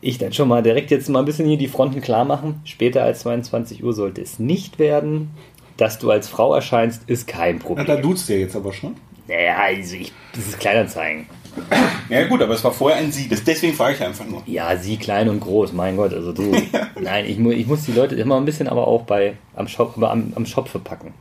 Ich 0.02 0.18
dann 0.18 0.34
schon 0.34 0.48
mal 0.48 0.64
direkt 0.64 0.90
jetzt 0.90 1.08
mal 1.10 1.20
ein 1.20 1.26
bisschen 1.26 1.48
hier 1.48 1.58
die 1.58 1.68
Fronten 1.68 2.02
klar 2.02 2.26
machen. 2.26 2.62
Später 2.64 3.04
als 3.04 3.20
22 3.20 3.84
Uhr 3.84 3.94
sollte 3.94 4.22
es 4.22 4.40
nicht 4.40 4.80
werden. 4.80 5.30
Dass 5.76 6.00
du 6.00 6.10
als 6.10 6.28
Frau 6.28 6.56
erscheinst, 6.56 7.08
ist 7.08 7.28
kein 7.28 7.58
Na, 7.58 7.64
Problem. 7.64 7.86
da 7.86 7.98
duzt 7.98 8.28
der 8.30 8.40
jetzt 8.40 8.56
aber 8.56 8.74
schon. 8.74 8.96
Naja, 9.28 9.56
also 9.60 9.96
ich, 9.98 10.12
das 10.34 10.48
ist 10.48 10.60
Kleinanzeigen. 10.60 11.28
Ja 12.10 12.26
gut, 12.28 12.42
aber 12.42 12.54
es 12.54 12.64
war 12.64 12.72
vorher 12.72 13.00
ein 13.00 13.12
Sie. 13.12 13.28
Das, 13.28 13.44
deswegen 13.44 13.74
frage 13.74 13.96
ich 13.96 14.02
einfach 14.04 14.24
nur. 14.26 14.42
Ja, 14.46 14.78
sie 14.78 14.96
klein 14.98 15.28
und 15.28 15.42
groß, 15.42 15.74
mein 15.74 15.98
Gott, 15.98 16.14
also 16.14 16.32
du. 16.32 16.56
Nein, 17.02 17.26
ich, 17.26 17.38
mu 17.38 17.52
ich 17.52 17.68
muss 17.68 17.84
die 17.84 17.92
Leute 17.92 18.16
immer 18.16 18.38
ein 18.38 18.46
bisschen 18.46 18.70
aber 18.70 18.88
auch 18.88 19.02
bei 19.04 19.36
am 19.56 19.68
Shop, 19.68 19.94
aber 19.98 20.12
am, 20.12 20.32
am 20.36 20.46
Shop 20.46 20.70
verpacken. 20.70 21.14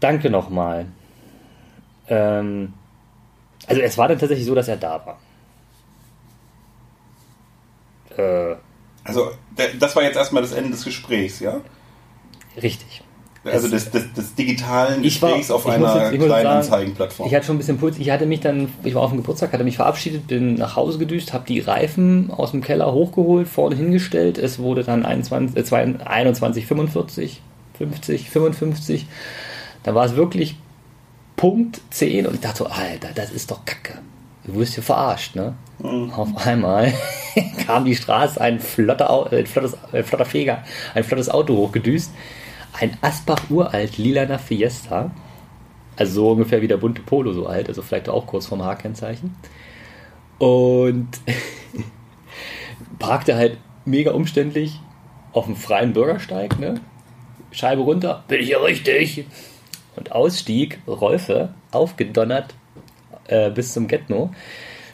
Danke 0.00 0.28
nochmal. 0.28 0.86
Ähm, 2.08 2.74
also 3.66 3.80
es 3.80 3.96
war 3.96 4.08
dann 4.08 4.18
tatsächlich 4.18 4.46
so, 4.46 4.54
dass 4.54 4.68
er 4.68 4.76
da 4.76 5.00
war. 5.06 5.18
Äh, 8.18 8.56
Also 9.04 9.30
da- 9.56 9.64
das 9.80 9.96
war 9.96 10.02
jetzt 10.02 10.16
erstmal 10.16 10.42
das 10.42 10.52
Ende 10.52 10.70
des 10.70 10.84
Gesprächs, 10.84 11.40
ja? 11.40 11.60
richtig. 12.62 13.02
Also 13.44 13.66
Es- 13.66 13.90
des, 13.90 13.90
des, 13.90 14.12
des 14.12 14.34
digitalen 14.36 14.96
war- 14.96 15.02
Gesprächs 15.02 15.50
auf 15.50 15.66
einer 15.66 16.10
jetzt- 16.12 16.24
kleinen 16.24 16.46
Anzeigenplattform. 16.46 17.26
Ich 17.28 17.34
hatte 17.34 17.46
schon 17.46 17.56
ein 17.56 17.58
bisschen 17.58 17.78
Puls. 17.78 17.98
Ich 17.98 18.10
hatte 18.10 18.24
mich 18.26 18.40
dann, 18.40 18.68
ich 18.84 18.94
war 18.94 19.02
auf 19.02 19.10
dem 19.10 19.18
Geburtstag, 19.18 19.52
hatte 19.52 19.64
mich 19.64 19.76
verabschiedet, 19.76 20.28
bin 20.28 20.54
nach 20.54 20.76
Hause 20.76 20.98
gedüst, 20.98 21.32
habe 21.32 21.44
die 21.48 21.58
Reifen 21.60 22.30
aus 22.30 22.52
dem 22.52 22.60
Keller 22.62 22.92
hochgeholt, 22.92 23.48
vorne 23.48 23.74
hingestellt. 23.76 24.38
Es 24.38 24.58
wurde 24.60 24.84
dann 24.84 25.04
21, 25.04 25.56
äh, 25.56 25.64
22, 25.64 26.06
21 26.06 26.66
45, 26.66 27.40
50, 27.78 28.30
55. 28.30 29.06
Da 29.82 29.94
war 29.94 30.04
es 30.04 30.14
wirklich 30.14 30.56
Punkt 31.36 31.80
10 31.90 32.26
und 32.28 32.34
ich 32.34 32.40
dachte 32.40 32.58
so, 32.58 32.66
Alter, 32.66 33.08
das 33.14 33.30
ist 33.32 33.50
doch 33.50 33.64
Kacke. 33.64 33.98
Du 34.44 34.54
wirst 34.54 34.74
hier 34.74 34.82
verarscht, 34.82 35.34
ne? 35.36 35.54
Auf 36.14 36.46
einmal 36.46 36.92
kam 37.66 37.84
die 37.84 37.96
Straße 37.96 38.40
ein 38.40 38.60
flotter, 38.60 39.32
äh, 39.32 39.44
flottes, 39.46 39.76
äh, 39.92 40.02
flotter 40.04 40.24
Feger, 40.24 40.62
ein 40.94 41.02
flottes 41.02 41.28
Auto 41.28 41.56
hochgedüst. 41.56 42.10
Ein 42.72 42.96
Asbach 43.00 43.50
uralt 43.50 43.98
lilaner 43.98 44.38
Fiesta. 44.38 45.10
Also 45.96 46.12
so 46.14 46.30
ungefähr 46.30 46.62
wie 46.62 46.68
der 46.68 46.78
bunte 46.78 47.02
Polo 47.02 47.32
so 47.32 47.46
alt, 47.46 47.68
also 47.68 47.82
vielleicht 47.82 48.08
auch 48.08 48.26
kurz 48.26 48.46
vorm 48.46 48.64
H-Kennzeichen. 48.64 49.36
Und 50.38 51.08
parkte 52.98 53.36
halt 53.36 53.58
mega 53.84 54.12
umständlich 54.12 54.80
auf 55.32 55.46
dem 55.46 55.56
freien 55.56 55.92
Bürgersteig, 55.92 56.58
ne? 56.58 56.80
Scheibe 57.50 57.82
runter, 57.82 58.24
bin 58.28 58.40
ich 58.40 58.46
hier 58.46 58.62
richtig? 58.62 59.26
Und 59.96 60.12
ausstieg 60.12 60.78
Rolfe, 60.86 61.54
aufgedonnert 61.70 62.54
äh, 63.28 63.50
bis 63.50 63.72
zum 63.72 63.88
Getno. 63.88 64.32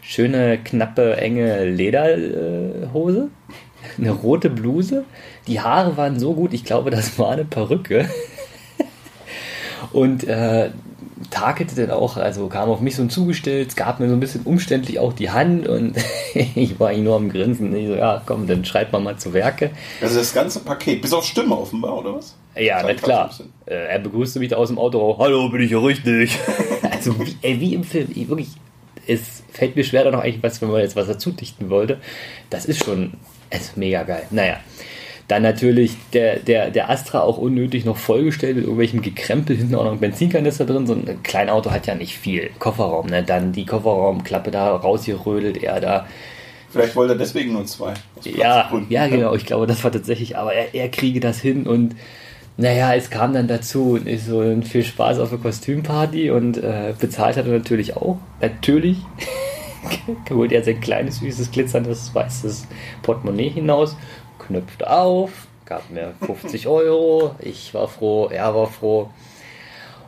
Schöne, 0.02 0.58
knappe, 0.58 1.16
enge 1.18 1.64
Lederhose, 1.66 3.30
eine 3.96 4.10
rote 4.10 4.50
Bluse. 4.50 5.04
Die 5.46 5.60
Haare 5.60 5.96
waren 5.96 6.18
so 6.18 6.34
gut, 6.34 6.52
ich 6.52 6.64
glaube, 6.64 6.90
das 6.90 7.18
war 7.18 7.30
eine 7.30 7.44
Perücke. 7.44 8.08
Und 9.92 10.24
äh, 10.24 10.70
takelte 11.30 11.74
dann 11.74 11.90
auch, 11.90 12.16
also 12.16 12.48
kam 12.48 12.68
auf 12.68 12.80
mich 12.80 12.96
so 12.96 13.06
zugestellt, 13.06 13.76
gab 13.76 14.00
mir 14.00 14.08
so 14.08 14.14
ein 14.14 14.20
bisschen 14.20 14.42
umständlich 14.42 14.98
auch 14.98 15.12
die 15.12 15.30
Hand 15.30 15.66
und 15.68 15.96
ich 16.34 16.78
war 16.78 16.88
eigentlich 16.88 17.04
nur 17.04 17.16
am 17.16 17.28
Grinsen. 17.28 17.74
Ich 17.74 17.88
so, 17.88 17.94
ja, 17.94 18.22
komm, 18.24 18.46
dann 18.46 18.64
schreibt 18.64 18.92
man 18.92 19.04
mal 19.04 19.16
zu 19.16 19.32
Werke. 19.32 19.70
Also 20.00 20.18
das 20.18 20.32
ganze 20.32 20.60
Paket, 20.60 21.02
bis 21.02 21.12
auf 21.12 21.24
Stimme 21.24 21.56
offenbar, 21.56 21.98
oder 21.98 22.14
was? 22.16 22.36
Ja, 22.56 22.82
na 22.82 22.94
klar. 22.94 23.30
ein. 23.38 23.52
Äh, 23.66 23.86
er 23.86 23.98
begrüßte 23.98 24.38
mich 24.38 24.48
da 24.48 24.56
aus 24.56 24.68
dem 24.68 24.78
Auto. 24.78 25.16
Hallo, 25.18 25.48
bin 25.48 25.62
ich 25.62 25.68
hier 25.68 25.82
richtig? 25.82 26.38
also 26.90 27.18
wie, 27.20 27.36
ey, 27.42 27.60
wie 27.60 27.74
im 27.74 27.84
Film. 27.84 28.08
Ich, 28.14 28.28
wirklich, 28.28 28.48
es 29.06 29.42
fällt 29.52 29.76
mir 29.76 29.84
schwer 29.84 30.04
da 30.04 30.10
noch 30.10 30.20
eigentlich 30.20 30.42
was, 30.42 30.60
wenn 30.60 30.70
man 30.70 30.80
jetzt 30.80 30.96
was 30.96 31.06
dazu 31.06 31.30
dichten 31.30 31.70
wollte. 31.70 31.98
Das 32.50 32.64
ist 32.64 32.84
schon 32.84 33.14
es 33.50 33.62
ist 33.62 33.76
mega 33.76 34.02
geil. 34.02 34.24
Naja. 34.30 34.56
Dann 35.28 35.42
natürlich 35.42 35.94
der, 36.14 36.38
der, 36.38 36.70
der 36.70 36.88
Astra 36.88 37.20
auch 37.20 37.36
unnötig 37.36 37.84
noch 37.84 37.98
vollgestellt 37.98 38.56
mit 38.56 38.64
irgendwelchem 38.64 39.02
Gekrempel, 39.02 39.56
hinten 39.56 39.74
auch 39.74 39.84
noch 39.84 39.92
ein 39.92 40.00
Benzinkanister 40.00 40.64
drin. 40.64 40.86
So 40.86 40.94
ein 40.94 41.22
Kleinauto 41.22 41.70
hat 41.70 41.86
ja 41.86 41.94
nicht 41.94 42.16
viel. 42.16 42.48
Kofferraum, 42.58 43.08
ne? 43.08 43.22
Dann 43.22 43.52
die 43.52 43.66
Kofferraumklappe 43.66 44.50
da 44.50 44.74
rausgerödelt, 44.74 45.62
er 45.62 45.80
da 45.80 46.06
Vielleicht 46.70 46.96
wollte 46.96 47.14
er 47.14 47.18
deswegen 47.18 47.52
nur 47.52 47.64
zwei. 47.66 47.94
ja, 48.24 48.70
ja, 48.88 49.06
genau. 49.06 49.34
Ich 49.34 49.46
glaube, 49.46 49.66
das 49.66 49.82
war 49.84 49.92
tatsächlich, 49.92 50.36
aber 50.36 50.52
er, 50.52 50.74
er 50.74 50.90
kriege 50.90 51.20
das 51.20 51.40
hin 51.40 51.66
und 51.66 51.94
naja, 52.56 52.94
es 52.94 53.08
kam 53.08 53.32
dann 53.32 53.46
dazu 53.46 53.92
und 53.92 54.06
ist 54.08 54.26
so 54.26 54.40
ein 54.40 54.64
viel 54.64 54.84
Spaß 54.84 55.20
auf 55.20 55.30
der 55.30 55.38
Kostümparty 55.38 56.30
und 56.30 56.58
äh, 56.58 56.92
bezahlt 56.98 57.36
hat 57.36 57.46
er 57.46 57.52
natürlich 57.52 57.96
auch. 57.96 58.18
Natürlich. 58.40 58.98
Holt 60.30 60.52
er 60.52 60.62
sein 60.64 60.80
kleines, 60.80 61.18
süßes, 61.20 61.50
glitzerndes, 61.50 62.14
weißes 62.14 62.66
Portemonnaie 63.02 63.48
hinaus, 63.50 63.96
knüpft 64.38 64.86
auf, 64.86 65.30
gab 65.66 65.90
mir 65.90 66.14
50 66.24 66.66
Euro. 66.68 67.34
Ich 67.40 67.74
war 67.74 67.88
froh, 67.88 68.28
er 68.28 68.54
war 68.54 68.66
froh. 68.68 69.10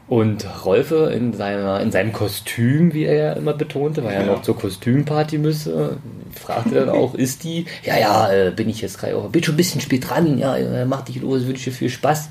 Und 0.08 0.44
Rolfe 0.64 1.12
in, 1.14 1.32
seiner, 1.34 1.80
in 1.80 1.92
seinem 1.92 2.12
Kostüm, 2.12 2.92
wie 2.92 3.04
er 3.04 3.14
ja 3.14 3.32
immer 3.34 3.52
betonte, 3.52 4.02
weil 4.02 4.12
er 4.14 4.20
Ja. 4.22 4.26
noch 4.26 4.42
zur 4.42 4.58
Kostümparty 4.58 5.38
müsse, 5.38 5.98
fragte 6.34 6.74
dann 6.74 6.88
auch, 6.88 7.14
ist 7.14 7.44
die? 7.44 7.66
Ja, 7.84 7.96
ja, 7.96 8.32
äh, 8.32 8.50
bin 8.50 8.68
ich 8.68 8.80
jetzt 8.80 8.98
gerade, 8.98 9.16
oh, 9.16 9.28
bin 9.28 9.44
schon 9.44 9.54
ein 9.54 9.56
bisschen 9.56 9.80
spät 9.80 10.10
dran, 10.10 10.36
ja, 10.36 10.56
äh, 10.56 10.84
mach 10.84 11.02
dich 11.02 11.20
los, 11.20 11.46
wünsche 11.46 11.70
dir 11.70 11.76
viel 11.76 11.90
Spaß. 11.90 12.28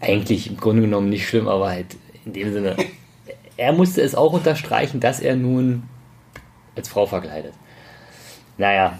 Eigentlich 0.00 0.48
im 0.48 0.56
Grunde 0.56 0.82
genommen 0.82 1.10
nicht 1.10 1.26
schlimm, 1.26 1.48
aber 1.48 1.70
halt 1.70 1.86
in 2.24 2.32
dem 2.32 2.52
Sinne, 2.52 2.76
er 3.58 3.72
musste 3.72 4.00
es 4.00 4.14
auch 4.14 4.32
unterstreichen, 4.32 5.00
dass 5.00 5.20
er 5.20 5.36
nun 5.36 5.82
als 6.76 6.88
Frau 6.88 7.06
verkleidet. 7.06 7.52
Naja, 8.56 8.98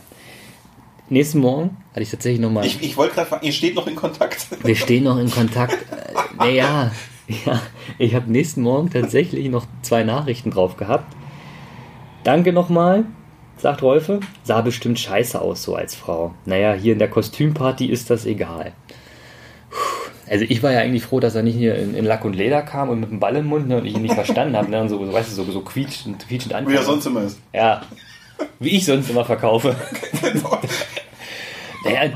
nächsten 1.08 1.38
Morgen 1.38 1.76
hatte 1.90 2.02
ich 2.02 2.10
tatsächlich 2.10 2.40
nochmal. 2.40 2.66
Ich, 2.66 2.82
ich 2.82 2.96
wollte 2.96 3.14
gerade 3.14 3.28
fragen, 3.28 3.46
ihr 3.46 3.52
steht 3.52 3.74
noch 3.76 3.86
in 3.86 3.96
Kontakt. 3.96 4.46
Wir 4.64 4.76
stehen 4.76 5.04
noch 5.04 5.18
in 5.18 5.30
Kontakt. 5.30 5.78
Äh, 5.90 6.36
Naja, 6.36 6.92
ja, 7.46 7.60
ich 7.98 8.14
habe 8.14 8.30
nächsten 8.30 8.62
Morgen 8.62 8.90
tatsächlich 8.90 9.48
noch 9.48 9.66
zwei 9.82 10.02
Nachrichten 10.02 10.50
drauf 10.50 10.76
gehabt. 10.76 11.14
Danke 12.24 12.52
nochmal, 12.52 13.04
sagt 13.56 13.82
Rolfe. 13.82 14.20
Sah 14.44 14.60
bestimmt 14.60 14.98
scheiße 14.98 15.40
aus 15.40 15.62
so 15.62 15.74
als 15.74 15.94
Frau. 15.94 16.34
Naja, 16.44 16.72
hier 16.74 16.92
in 16.92 16.98
der 16.98 17.10
Kostümparty 17.10 17.86
ist 17.86 18.10
das 18.10 18.26
egal. 18.26 18.72
Also 20.30 20.44
ich 20.49 20.62
war 20.62 20.73
ja 20.73 20.80
eigentlich 20.80 21.02
froh, 21.02 21.20
dass 21.20 21.35
er 21.35 21.42
nicht 21.42 21.56
hier 21.56 21.75
in, 21.76 21.94
in 21.94 22.04
Lack 22.04 22.25
und 22.25 22.35
Leder 22.35 22.62
kam 22.62 22.88
und 22.90 23.00
mit 23.00 23.11
dem 23.11 23.20
Ball 23.20 23.37
im 23.37 23.47
Mund 23.47 23.68
ne, 23.68 23.78
und 23.78 23.87
ich 23.87 23.94
ihn 23.94 24.02
nicht 24.02 24.14
verstanden 24.14 24.56
habe. 24.56 24.70
Ne, 24.70 24.80
und 24.80 24.88
so, 24.88 25.04
so, 25.04 25.12
weißt 25.12 25.30
du, 25.30 25.35
so, 25.35 25.50
so 25.50 25.61
quietschend, 25.61 26.26
quietschend 26.28 26.54
Wie 26.68 26.75
er 26.75 26.82
sonst 26.82 27.06
immer 27.06 27.23
ist. 27.23 27.38
Ja, 27.52 27.82
wie 28.58 28.70
ich 28.70 28.85
sonst 28.85 29.11
immer 29.11 29.25
verkaufe. 29.25 29.75
Naja, 31.85 32.11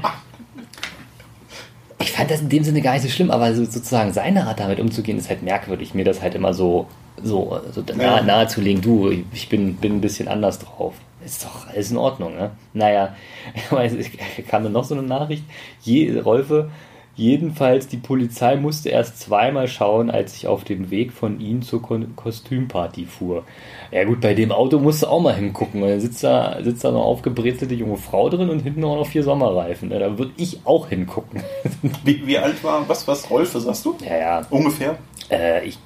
ich 2.00 2.12
fand 2.12 2.30
das 2.30 2.40
in 2.40 2.48
dem 2.48 2.64
Sinne 2.64 2.82
gar 2.82 2.94
nicht 2.94 3.02
so 3.02 3.08
schlimm, 3.08 3.30
aber 3.30 3.54
so, 3.54 3.64
sozusagen 3.64 4.12
seine 4.12 4.46
Art 4.46 4.60
damit 4.60 4.80
umzugehen 4.80 5.18
ist 5.18 5.28
halt 5.28 5.42
merkwürdig. 5.42 5.94
Mir 5.94 6.04
das 6.04 6.20
halt 6.20 6.34
immer 6.34 6.52
so, 6.52 6.88
so, 7.22 7.60
so 7.72 7.82
nahe, 7.94 8.18
Ja. 8.18 8.22
nahezulegen, 8.22 8.82
du, 8.82 9.12
ich 9.32 9.48
bin, 9.48 9.76
bin 9.76 9.96
ein 9.96 10.00
bisschen 10.00 10.28
anders 10.28 10.58
drauf. 10.58 10.94
Ist 11.24 11.44
doch 11.44 11.68
alles 11.68 11.92
in 11.92 11.96
Ordnung, 11.96 12.34
ne? 12.34 12.50
Naja, 12.72 13.14
es 13.70 14.46
kam 14.48 14.64
dann 14.64 14.72
noch 14.72 14.84
so 14.84 14.94
eine 14.96 15.04
Nachricht. 15.04 15.44
Je, 15.82 16.18
Rolfe, 16.18 16.70
jedenfalls, 17.14 17.88
die 17.88 17.98
Polizei 17.98 18.56
musste 18.56 18.88
erst 18.88 19.20
zweimal 19.20 19.68
schauen, 19.68 20.10
als 20.10 20.34
ich 20.36 20.46
auf 20.46 20.64
dem 20.64 20.90
Weg 20.90 21.12
von 21.12 21.40
ihnen 21.40 21.62
zur 21.62 21.82
Kon 21.82 22.16
Kostümparty 22.16 23.04
fuhr. 23.06 23.44
Ja 23.90 24.04
gut, 24.04 24.20
bei 24.20 24.32
dem 24.34 24.50
Auto 24.52 24.78
musst 24.78 25.02
du 25.02 25.06
auch 25.08 25.20
mal 25.20 25.34
hingucken, 25.34 25.82
weil 25.82 25.94
da 25.96 26.00
sitzt 26.00 26.24
da, 26.24 26.58
sitzt 26.62 26.84
da 26.84 26.88
eine 26.88 26.98
aufgebrezelte 26.98 27.74
junge 27.74 27.98
Frau 27.98 28.28
drin 28.30 28.48
und 28.48 28.60
hinten 28.60 28.82
auch 28.84 28.96
noch 28.96 29.06
vier 29.06 29.22
Sommerreifen. 29.22 29.90
ne? 29.90 29.98
Da 29.98 30.16
würde 30.18 30.32
ich 30.36 30.60
auch 30.64 30.88
hingucken. 30.88 31.42
Wie, 32.04 32.26
wie 32.26 32.38
alt 32.38 32.62
war, 32.64 32.88
was, 32.88 33.06
was, 33.06 33.28
Rolfe, 33.30 33.60
sagst 33.60 33.84
du? 33.84 33.94
ja, 34.04 34.16
ja, 34.16 34.42
Ungefähr? 34.50 34.96
äh, 35.30 35.64
ich 35.66 35.78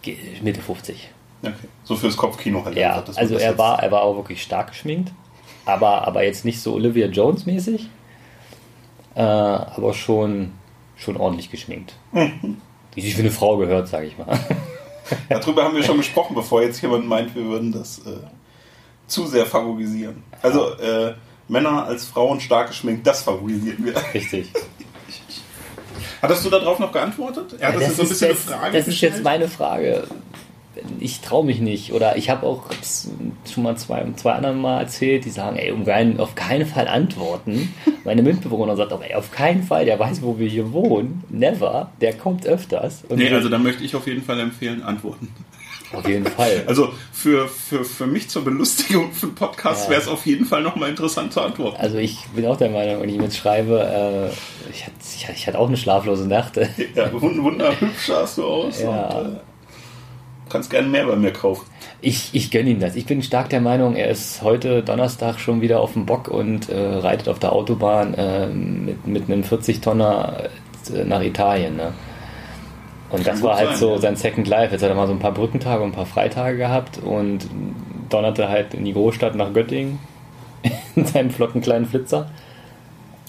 Mitte 0.43 0.61
50. 0.61 1.11
Okay. 1.43 1.53
So 1.85 1.97
fürs 1.97 2.17
Kopfkino 2.17 2.65
halt. 2.65 2.77
Ja, 2.77 3.03
man 3.07 3.17
also 3.17 3.35
er 3.35 3.51
jetzt- 3.51 3.59
war, 3.59 3.83
er 3.83 3.91
war 3.91 4.03
auch 4.03 4.17
wirklich 4.17 4.43
stark 4.43 4.69
geschminkt, 4.69 5.13
aber, 5.65 6.07
aber 6.07 6.25
jetzt 6.25 6.45
nicht 6.45 6.61
so 6.61 6.75
Olivia 6.75 7.07
Jones 7.09 7.45
mäßig, 7.47 7.89
äh, 9.15 9.21
aber 9.21 9.93
schon, 9.95 10.53
schon 10.97 11.17
ordentlich 11.17 11.51
geschminkt. 11.51 11.95
Mhm. 12.13 12.59
Wie 12.95 13.03
sich 13.03 13.15
für 13.15 13.21
eine 13.21 13.31
Frau 13.31 13.57
gehört, 13.59 13.89
sage 13.89 14.07
ich 14.07 14.19
mal. 14.19 14.39
Darüber 15.29 15.65
haben 15.65 15.77
wir 15.77 15.83
schon 15.83 15.99
gesprochen, 15.99 16.35
bevor 16.35 16.63
jetzt 16.63 16.81
jemand 16.83 17.07
meint, 17.07 17.35
wir 17.35 17.45
würden 17.45 17.73
das 17.73 17.99
äh, 18.01 18.17
zu 19.07 19.27
sehr 19.27 19.47
favorisieren. 19.47 20.23
Also 20.43 20.75
äh, 20.79 21.15
Männer 21.49 21.85
als 21.85 22.07
Frauen 22.07 22.41
stark 22.41 22.69
geschminkt, 22.69 23.07
das 23.07 23.23
favorisieren 23.23 23.85
wir. 23.85 23.95
Richtig. 24.15 24.51
Hattest 26.23 26.45
du 26.45 26.51
darauf 26.51 26.79
noch 26.79 26.93
geantwortet? 26.93 27.55
Er 27.61 27.69
hat 27.69 27.77
das, 27.77 27.83
jetzt 27.83 27.97
so 27.97 28.03
ein 28.03 28.09
bisschen 28.09 28.29
jetzt, 28.31 28.49
eine 28.49 28.59
Frage 28.59 28.79
das 28.79 28.89
ist 28.89 29.01
jetzt 29.01 29.23
meine 29.23 29.49
Frage. 29.49 30.05
Ich 31.01 31.21
traue 31.21 31.45
mich 31.45 31.61
nicht. 31.61 31.93
Oder 31.93 32.17
ich 32.17 32.29
habe 32.31 32.47
auch 32.47 32.63
schon 33.53 33.63
mal 33.63 33.77
zwei, 33.77 34.05
zwei 34.17 34.33
anderen 34.33 34.61
Mal 34.61 34.81
erzählt, 34.81 35.25
die 35.25 35.31
sagen, 35.31 35.57
ey, 35.57 35.71
um 35.73 35.85
keinen, 35.85 36.21
auf 36.21 36.35
keinen 36.35 36.67
Fall 36.67 36.89
antworten. 36.89 37.75
Meine 38.05 38.23
Mitbewohner 38.23 38.77
sagt 38.77 38.93
auch, 38.93 39.03
ey, 39.03 39.15
auf 39.15 39.31
keinen 39.33 39.63
Fall, 39.63 39.85
der 39.85 39.99
weiß, 39.99 40.23
wo 40.23 40.39
wir 40.39 40.49
hier 40.49 40.73
wohnen. 40.73 41.25
Never. 41.29 41.91
Der 42.01 42.13
kommt 42.15 42.47
öfters. 42.47 43.05
Und 43.09 43.19
Nee, 43.19 43.31
also 43.33 43.49
da 43.49 43.59
möchte 43.59 43.85
ich 43.85 43.95
auf 43.97 44.07
jeden 44.07 44.23
Fall 44.23 44.39
empfehlen, 44.41 44.83
antworten. 44.83 45.29
auf 45.93 46.07
jeden 46.09 46.27
Fall. 46.27 46.65
Also 46.67 46.91
für, 47.13 47.49
für, 47.49 47.85
für 47.85 48.07
mich 48.07 48.29
zur 48.29 48.45
Belustigung 48.45 49.13
für 49.13 49.27
einen 49.27 49.35
Podcast 49.35 49.85
Ja. 49.85 49.91
wäre 49.93 50.03
es 50.03 50.09
auf 50.09 50.27
jeden 50.27 50.45
Fall 50.45 50.63
nochmal 50.63 50.91
interessant 50.91 51.33
zu 51.33 51.41
antworten. 51.41 51.77
Also 51.81 51.97
ich 51.99 52.19
bin 52.35 52.45
auch 52.47 52.57
der 52.57 52.71
Meinung, 52.71 53.01
wenn 53.03 53.09
ich 53.09 53.21
jetzt 53.21 53.37
schreibe, 53.37 53.81
äh, 53.81 54.71
ich, 54.71 54.85
hatte, 54.85 54.95
ich, 55.35 55.47
hatte 55.47 55.59
auch 55.59 55.69
eine 55.69 55.77
schlaflose 55.77 56.27
Nacht. 56.29 56.57
Ja, 56.57 57.07
wund- 57.13 57.43
wunderhübsch 57.43 58.07
sahst 58.09 58.39
du 58.39 58.45
aus 58.45 58.83
Ja. 58.83 59.07
und 59.19 59.35
äh, 59.35 59.39
kannst 60.57 60.71
gerne 60.71 60.89
mehr 60.89 61.05
bei 61.05 61.17
mir 61.17 61.33
kaufen. 61.33 61.67
Ich, 62.01 62.31
ich 62.33 62.51
gönne 62.51 62.71
ihm 62.71 62.81
das. 62.81 62.97
Ich 62.97 63.05
bin 63.05 63.23
stark 63.23 63.51
der 63.51 63.61
Meinung, 63.61 63.95
er 63.95 64.09
ist 64.09 64.41
heute 64.41 64.83
Donnerstag 64.83 65.39
schon 65.39 65.61
wieder 65.61 65.81
auf 65.81 65.93
dem 65.93 66.07
Bock 66.07 66.29
und 66.29 66.71
äh, 66.71 66.79
reitet 66.79 67.29
auf 67.29 67.39
der 67.39 67.53
Autobahn 67.53 68.15
äh, 68.15 68.47
mit, 68.47 69.07
mit 69.07 69.25
einem 69.25 69.43
40-Tonner 69.43 70.45
äh, 70.95 71.05
nach 71.05 71.21
Italien. 71.21 71.77
Ne? 71.77 71.93
Und 73.11 73.23
Kann 73.23 73.35
das 73.35 73.43
war 73.43 73.57
halt 73.57 73.69
sein, 73.71 73.77
so 73.77 73.93
ja. 73.93 73.99
sein 73.99 74.17
Second 74.17 74.49
Life. 74.49 74.73
Jetzt 74.73 74.83
hat 74.83 74.89
er 74.89 74.97
mal 74.97 75.07
so 75.07 75.13
ein 75.13 75.19
paar 75.19 75.35
Brückentage 75.35 75.83
und 75.83 75.91
ein 75.91 75.95
paar 75.95 76.07
Freitage 76.07 76.57
gehabt 76.57 76.99
und 76.99 77.47
donnerte 78.09 78.49
halt 78.49 78.73
in 78.73 78.87
die 78.87 78.95
Großstadt 78.95 79.35
nach 79.35 79.53
Göttingen 79.53 79.99
in 80.97 81.05
seinem 81.05 81.31
flotten 81.31 81.61
kleinen 81.61 81.85
Flitzer. 81.85 82.31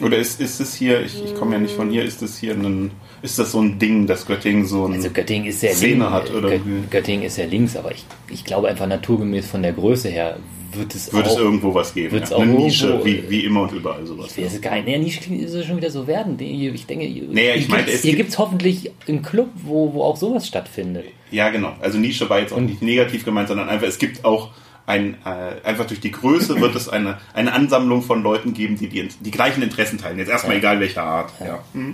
Oder 0.02 0.18
ist, 0.18 0.40
ist 0.40 0.60
es 0.60 0.76
hier, 0.76 1.02
ich, 1.02 1.24
ich 1.24 1.34
komme 1.36 1.54
ja 1.54 1.60
nicht 1.60 1.74
von 1.76 1.90
hier, 1.90 2.04
ist 2.04 2.22
es 2.22 2.38
hier 2.38 2.54
ein, 2.54 2.92
ist 3.24 3.40
das 3.40 3.52
so 3.52 3.60
ein 3.62 3.80
Ding, 3.80 4.06
dass 4.06 4.26
Göttingen 4.28 4.66
so 4.66 4.86
ein. 4.86 4.94
Also 4.94 5.10
Göttingen 5.10 5.48
ist 5.48 5.60
sehr 5.62 5.74
Szene 5.74 5.94
links. 6.06 6.12
hat, 6.12 6.34
oder? 6.36 6.52
Göttingen 6.92 7.24
ist 7.26 7.36
sehr 7.36 7.48
links, 7.48 7.76
aber 7.76 7.92
ich, 7.92 8.06
ich 8.30 8.44
glaube 8.44 8.68
einfach 8.68 8.86
naturgemäß 8.88 9.48
von 9.48 9.64
der 9.64 9.74
Größe 9.74 10.10
her 10.10 10.38
wird 10.74 10.94
es 10.94 11.12
wird 11.12 11.26
auch... 11.26 11.32
es 11.32 11.38
irgendwo 11.38 11.74
was 11.74 11.94
geben? 11.96 12.12
wird's 12.12 12.30
Ja. 12.30 12.36
auch 12.36 12.42
Eine 12.42 12.52
Nische, 12.54 13.00
wie, 13.04 13.24
wie 13.28 13.46
immer 13.46 13.62
und 13.64 13.72
überall 13.72 14.06
sowas. 14.06 14.38
Ich 14.38 14.44
weiß 14.46 14.54
es 14.56 14.62
gar 14.62 14.76
nicht. 14.76 14.86
Naja, 14.86 15.00
nicht 15.00 15.26
ist 15.32 15.54
es 15.54 15.66
schon 15.66 15.78
wieder 15.78 15.90
so 15.90 16.06
werden. 16.06 16.38
Ich 16.40 16.86
denke, 16.86 17.06
Naja, 17.32 17.56
ich 17.56 17.62
hier 17.66 17.70
meine, 17.70 17.84
gibt's- 17.84 17.96
es 17.96 18.02
hier 18.04 18.12
gibt- 18.12 18.18
gibt 18.18 18.30
es 18.32 18.38
hoffentlich 18.38 18.92
einen 19.08 19.22
Club, 19.24 19.50
wo, 19.64 19.94
wo 19.94 20.04
auch 20.04 20.18
sowas 20.18 20.46
stattfindet. 20.48 21.06
Ja, 21.32 21.50
genau. 21.50 21.72
Also 21.82 21.98
Nische 21.98 22.30
war 22.30 22.40
jetzt 22.40 22.54
auch 22.54 22.58
Und- 22.58 22.68
nicht 22.68 22.82
negativ 22.84 23.26
gemeint, 23.26 23.48
sondern 23.48 23.68
einfach, 23.70 23.88
es 23.88 23.98
gibt 23.98 24.24
auch 24.26 24.50
ein, 24.88 25.16
äh, 25.26 25.66
einfach 25.68 25.86
durch 25.86 26.00
die 26.00 26.12
Größe 26.12 26.60
wird 26.60 26.74
es 26.76 26.90
eine, 26.90 27.18
eine 27.36 27.54
Ansammlung 27.54 28.02
von 28.02 28.24
Leuten 28.24 28.54
geben, 28.56 28.78
die 28.78 28.88
die, 28.90 29.08
die 29.20 29.32
gleichen 29.32 29.62
Interessen 29.62 30.00
teilen. 30.00 30.18
Jetzt 30.18 30.30
erstmal 30.30 30.54
Ja. 30.56 30.60
egal 30.60 30.80
welcher 30.80 31.04
Art. 31.04 31.32
Ja. 31.40 31.60
Hm. 31.74 31.94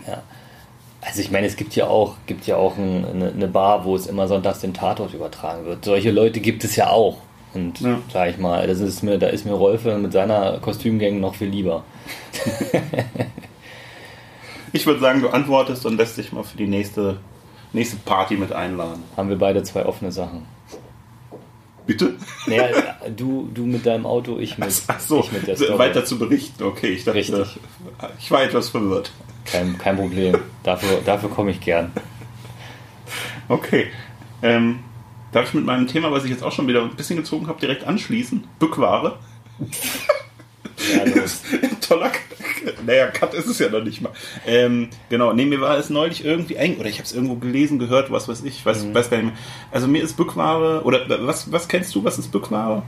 Also 1.01 1.19
ich 1.19 1.31
meine, 1.31 1.47
es 1.47 1.57
gibt 1.57 1.75
ja 1.75 1.87
auch, 1.87 2.15
gibt 2.27 2.47
ja 2.47 2.55
auch 2.55 2.77
ein, 2.77 3.03
eine, 3.05 3.31
eine 3.31 3.47
Bar, 3.49 3.83
wo 3.83 3.95
es 3.95 4.07
immer 4.07 4.27
sonntags 4.29 4.59
den 4.59 4.73
Tatort 4.73 5.13
übertragen 5.13 5.65
wird. 5.65 5.83
Solche 5.83 6.11
Leute 6.11 6.39
gibt 6.39 6.63
es 6.63 6.75
ja 6.77 6.87
auch. 6.89 7.17
Und 7.53 7.81
Ja. 7.81 7.99
sag 8.11 8.29
ich 8.29 8.37
mal, 8.37 8.65
das 8.67 8.79
ist 8.79 9.03
mir, 9.03 9.17
da 9.19 9.27
ist 9.27 9.45
mir 9.45 9.51
Rolfe 9.53 9.97
mit 9.97 10.13
seiner 10.13 10.59
Kostümgang 10.59 11.19
noch 11.19 11.35
viel 11.35 11.49
lieber. 11.49 11.83
Ich 14.75 14.87
würde 14.87 14.99
sagen, 14.99 15.21
du 15.21 15.29
antwortest 15.29 15.85
und 15.85 15.97
lässt 15.97 16.17
dich 16.17 16.31
mal 16.31 16.43
für 16.43 16.57
die 16.57 16.65
nächste, 16.67 17.17
nächste 17.73 17.95
Party 17.97 18.35
mit 18.37 18.51
einladen. 18.51 19.03
Haben 19.15 19.29
wir 19.29 19.37
beide 19.37 19.61
zwei 19.61 19.85
offene 19.85 20.11
Sachen. 20.11 20.47
Bitte? 21.85 22.15
Naja, 22.47 22.95
du, 23.15 23.49
du 23.53 23.65
mit 23.65 23.85
deinem 23.85 24.05
Auto, 24.05 24.39
ich 24.39 24.57
mit, 24.57 24.69
Ach 24.87 24.99
so, 24.99 25.19
ich 25.19 25.31
mit 25.31 25.47
der 25.47 25.57
Story. 25.57 25.77
weiter 25.79 26.05
zu 26.05 26.17
berichten. 26.17 26.63
Okay, 26.63 26.87
ich 26.87 27.03
dachte, 27.03 27.17
Richtig. 27.19 27.59
ich 28.19 28.31
war 28.31 28.43
etwas 28.43 28.69
verwirrt. 28.69 29.11
Kein, 29.45 29.77
kein 29.77 29.97
Problem. 29.97 30.37
Dafür, 30.63 31.01
dafür 31.05 31.29
komme 31.29 31.51
ich 31.51 31.59
gern. 31.59 31.91
Okay. 33.49 33.87
Ähm, 34.41 34.79
darf 35.33 35.49
ich 35.49 35.53
mit 35.53 35.65
meinem 35.65 35.87
Thema, 35.87 36.11
was 36.11 36.23
ich 36.23 36.29
jetzt 36.31 36.43
auch 36.43 36.53
schon 36.53 36.67
wieder 36.67 36.81
ein 36.83 36.95
bisschen 36.95 37.17
gezogen 37.17 37.47
habe, 37.47 37.59
direkt 37.59 37.83
anschließen? 37.85 38.45
Bückware. 38.59 39.19
Ja, 39.59 41.03
los. 41.03 41.41
Toller 41.87 42.09
Cut. 42.09 42.85
Naja, 42.85 43.07
Cut 43.07 43.33
ist 43.33 43.47
es 43.47 43.59
ja 43.59 43.69
noch 43.69 43.83
nicht 43.83 44.01
mal. 44.01 44.11
Ähm, 44.45 44.89
genau, 45.09 45.33
nee, 45.33 45.45
mir 45.45 45.61
war 45.61 45.77
es 45.77 45.89
neulich 45.89 46.23
irgendwie 46.25 46.55
eng, 46.55 46.77
oder 46.79 46.89
ich 46.89 46.95
habe 46.95 47.03
es 47.05 47.13
irgendwo 47.13 47.35
gelesen, 47.35 47.79
gehört, 47.79 48.11
was 48.11 48.27
weiß 48.27 48.43
ich, 48.43 48.65
weiß, 48.65 48.85
Mhm. 48.85 48.93
weiß 48.93 49.09
gar 49.09 49.17
nicht 49.17 49.25
mehr. 49.27 49.35
Also 49.71 49.87
mir 49.87 50.01
ist 50.03 50.15
Bückware, 50.17 50.81
oder 50.83 51.01
was, 51.25 51.51
was 51.51 51.67
kennst 51.67 51.93
du, 51.95 52.03
was 52.03 52.17
ist 52.19 52.31
Bückware? 52.31 52.83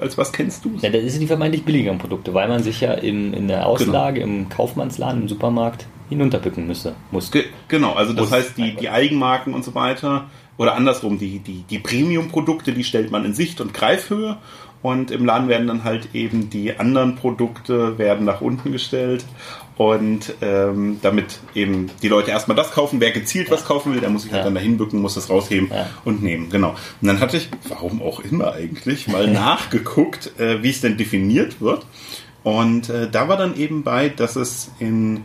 Als 0.00 0.16
was 0.18 0.32
kennst 0.32 0.64
du? 0.64 0.76
Ja, 0.80 0.90
das 0.90 1.02
sind 1.12 1.20
die 1.20 1.26
vermeintlich 1.26 1.64
billigeren 1.64 1.98
Produkte, 1.98 2.34
weil 2.34 2.48
man 2.48 2.62
sich 2.62 2.80
ja 2.80 2.92
in, 2.94 3.32
in 3.34 3.48
der 3.48 3.66
Auslage, 3.66 4.20
im 4.20 4.48
Kaufmannsladen, 4.48 5.22
im 5.22 5.28
Supermarkt 5.28 5.86
hinunterbücken 6.08 6.66
müsse, 6.66 6.94
muss. 7.12 7.30
Ge 7.30 7.44
genau, 7.68 7.92
also 7.92 8.12
das 8.12 8.30
Muss. 8.30 8.32
heißt, 8.32 8.58
die, 8.58 8.74
die 8.74 8.88
Eigenmarken 8.90 9.54
und 9.54 9.64
so 9.64 9.74
weiter, 9.74 10.28
oder 10.56 10.74
andersrum, 10.74 11.18
die, 11.18 11.38
die, 11.38 11.62
die 11.70 11.78
Premium-Produkte, 11.78 12.72
die 12.72 12.84
stellt 12.84 13.10
man 13.10 13.24
in 13.24 13.32
Sicht- 13.32 13.60
und 13.60 13.72
Greifhöhe 13.72 14.36
und 14.82 15.10
im 15.10 15.24
Laden 15.26 15.48
werden 15.48 15.66
dann 15.66 15.84
halt 15.84 16.14
eben 16.14 16.48
die 16.50 16.78
anderen 16.78 17.16
Produkte 17.16 17.98
werden 17.98 18.24
nach 18.24 18.40
unten 18.40 18.72
gestellt 18.72 19.24
und 19.76 20.34
ähm, 20.42 20.98
damit 21.02 21.40
eben 21.54 21.90
die 22.02 22.08
Leute 22.08 22.30
erstmal 22.30 22.56
das 22.56 22.70
kaufen, 22.72 23.00
wer 23.00 23.10
gezielt 23.12 23.50
was 23.50 23.64
kaufen 23.64 23.92
will, 23.94 24.00
der 24.00 24.10
muss 24.10 24.22
sich 24.22 24.32
halt 24.32 24.40
Ja. 24.40 24.44
dann 24.44 24.54
dahin 24.54 24.76
bücken, 24.78 25.00
muss 25.00 25.14
das 25.14 25.30
rausheben 25.30 25.68
Ja. 25.70 25.86
und 26.04 26.22
nehmen, 26.22 26.50
genau. 26.50 26.70
Und 27.00 27.08
dann 27.08 27.20
hatte 27.20 27.36
ich, 27.38 27.48
warum 27.68 28.02
auch 28.02 28.20
immer 28.20 28.52
eigentlich, 28.54 29.06
mal 29.08 29.26
nachgeguckt, 29.30 30.38
äh, 30.38 30.62
wie 30.62 30.70
es 30.70 30.80
denn 30.80 30.96
definiert 30.96 31.60
wird 31.60 31.86
und 32.42 32.88
äh, 32.90 33.10
da 33.10 33.28
war 33.28 33.36
dann 33.36 33.56
eben 33.56 33.82
bei, 33.82 34.08
dass 34.08 34.36
es 34.36 34.70
in, 34.80 35.24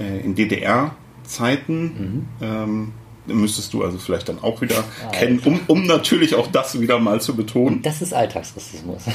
äh, 0.00 0.20
in 0.24 0.34
DDR-Zeiten 0.34 2.26
ähm, 2.40 2.92
Müsstest 3.26 3.72
du 3.72 3.82
also 3.82 3.98
vielleicht 3.98 4.28
dann 4.28 4.42
auch 4.42 4.60
wieder 4.60 4.84
kennen, 5.12 5.40
um, 5.44 5.60
um 5.66 5.86
natürlich 5.86 6.34
auch 6.34 6.46
das 6.48 6.80
wieder 6.80 6.98
mal 6.98 7.20
zu 7.20 7.34
betonen. 7.36 7.82
Das 7.82 8.02
ist 8.02 8.12
Alltagsrassismus. 8.14 9.02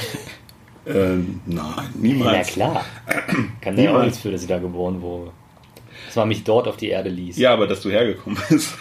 Äh, 0.84 1.14
nein, 1.14 1.36
Na 1.46 1.84
niemals. 1.94 2.48
klar. 2.48 2.84
Kann 3.60 3.76
der 3.76 3.96
auch 3.96 4.02
nichts 4.02 4.18
für, 4.18 4.32
dass 4.32 4.42
ich 4.42 4.48
da 4.48 4.58
geboren 4.58 5.00
wurde. 5.00 5.30
Dass 6.06 6.16
man 6.16 6.26
mich 6.26 6.42
dort 6.42 6.66
auf 6.66 6.76
die 6.76 6.88
Erde 6.88 7.08
ließ. 7.08 7.36
Ja, 7.36 7.52
aber 7.52 7.68
dass 7.68 7.82
du 7.82 7.90
hergekommen 7.90 8.36
bist. 8.48 8.76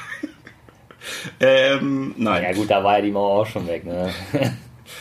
ähm, 1.39 2.15
nein. 2.17 2.41
Ja 2.44 2.54
gut, 2.54 2.72
da 2.72 2.84
war 2.84 2.98
ja 2.98 3.04
die 3.04 3.12
Mauer 3.12 3.41
auch 3.41 3.46
schon 3.46 3.67
weg, 3.67 3.86
ne? 3.86 4.10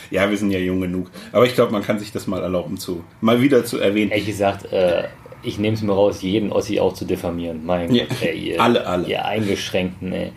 Ja, 0.09 0.29
wir 0.29 0.37
sind 0.37 0.51
ja 0.51 0.59
jung 0.59 0.81
genug. 0.81 1.09
Aber 1.31 1.45
ich 1.45 1.55
glaube, 1.55 1.71
man 1.71 1.83
kann 1.83 1.97
sich 1.97 2.11
das 2.11 2.27
mal 2.27 2.41
erlauben, 2.41 2.77
zu, 2.77 3.03
mal 3.21 3.41
wieder 3.41 3.65
zu 3.65 3.79
erwähnen. 3.79 4.11
Ehrlich 4.11 4.27
gesagt, 4.27 4.71
äh, 4.71 5.05
ich 5.43 5.59
nehme 5.59 5.75
es 5.75 5.81
mir 5.81 5.93
raus, 5.93 6.21
jeden 6.21 6.51
Ossi 6.51 6.79
auch 6.79 6.93
zu 6.93 7.05
diffamieren. 7.05 7.65
Mein 7.65 7.93
Ja, 7.93 8.05
Gott, 8.05 8.21
ey, 8.21 8.51
ihr, 8.51 8.61
alle, 8.61 8.85
alle. 8.85 9.07
Ihr 9.07 9.25
Eingeschränkten, 9.25 10.11
ey. 10.13 10.31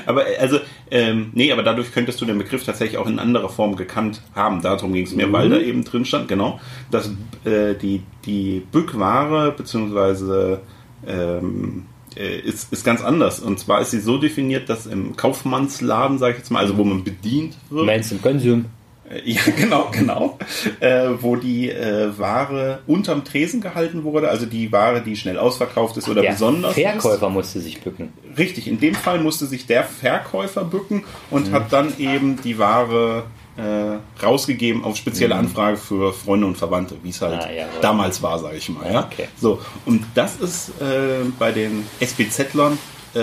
Aber 0.06 0.28
äh, 0.28 0.36
also, 0.38 0.58
ähm, 0.90 1.30
nee, 1.34 1.52
aber 1.52 1.62
dadurch 1.62 1.92
könntest 1.92 2.20
du 2.20 2.24
den 2.24 2.38
Begriff 2.38 2.64
tatsächlich 2.64 2.98
auch 2.98 3.06
in 3.06 3.18
anderer 3.18 3.48
Form 3.48 3.76
gekannt 3.76 4.22
haben. 4.34 4.62
Darum 4.62 4.92
ging 4.92 5.04
es 5.04 5.14
mir, 5.14 5.30
weil 5.32 5.50
da 5.50 5.58
eben 5.58 5.84
drin 5.84 6.04
stand, 6.04 6.28
genau, 6.28 6.60
dass 6.90 7.10
äh, 7.44 7.74
die, 7.74 8.02
die 8.24 8.62
Bückware 8.72 9.52
beziehungsweise 9.52 10.60
ähm, 11.06 11.84
äh, 12.16 12.38
ist, 12.40 12.72
ist 12.72 12.84
ganz 12.84 13.02
anders. 13.02 13.40
Und 13.40 13.58
zwar 13.58 13.80
ist 13.80 13.90
sie 13.90 14.00
so 14.00 14.18
definiert, 14.18 14.68
dass 14.68 14.86
im 14.86 15.16
Kaufmannsladen, 15.16 16.18
sage 16.18 16.32
ich 16.32 16.38
jetzt 16.38 16.50
mal, 16.50 16.60
also 16.60 16.76
wo 16.78 16.84
man 16.84 17.04
bedient 17.04 17.56
wird, 17.68 17.86
Meinst 17.86 18.10
du 18.10 18.16
im 18.16 18.22
Konsum? 18.22 18.64
Äh, 19.10 19.20
Ja, 19.30 19.40
genau, 19.56 19.88
genau. 19.92 20.38
Äh, 20.80 21.08
wo 21.20 21.36
die 21.36 21.70
äh, 21.70 22.10
Ware 22.18 22.80
unterm 22.86 23.24
Tresen 23.24 23.60
gehalten 23.60 24.04
wurde, 24.04 24.28
also 24.28 24.46
die 24.46 24.70
Ware, 24.72 25.00
die 25.02 25.16
schnell 25.16 25.38
ausverkauft 25.38 25.96
ist 25.96 26.08
oder 26.08 26.22
Der 26.22 26.32
besonders 26.32 26.74
Verkäufer 26.74 27.28
musste 27.30 27.60
sich 27.60 27.80
bücken. 27.80 28.12
ist. 28.30 28.38
Richtig, 28.38 28.68
in 28.68 28.80
dem 28.80 28.94
Fall 28.94 29.20
musste 29.20 29.46
sich 29.46 29.66
der 29.66 29.84
Verkäufer 29.84 30.64
bücken 30.64 30.98
Mhm. 30.98 31.04
und 31.30 31.52
hat 31.52 31.72
dann 31.72 31.92
eben 31.98 32.40
die 32.42 32.58
Ware 32.58 33.24
äh, 33.56 34.22
rausgegeben 34.22 34.84
auf 34.84 34.96
spezielle 34.96 35.34
Anfrage 35.34 35.78
für 35.78 36.12
Freunde 36.12 36.46
und 36.46 36.58
Verwandte, 36.58 36.96
wie 37.02 37.08
es 37.08 37.22
halt 37.22 37.36
Mhm. 37.36 37.60
Ah, 37.60 37.78
damals 37.80 38.22
war, 38.22 38.38
sage 38.38 38.56
ich 38.58 38.68
mal. 38.68 38.92
Ja? 38.92 39.08
Okay. 39.10 39.28
So, 39.40 39.60
und 39.86 40.04
das 40.14 40.36
ist 40.36 40.68
äh, 40.80 41.24
bei 41.38 41.52
den 41.52 41.86
SPZ-Lern 42.00 42.76
äh, 43.14 43.18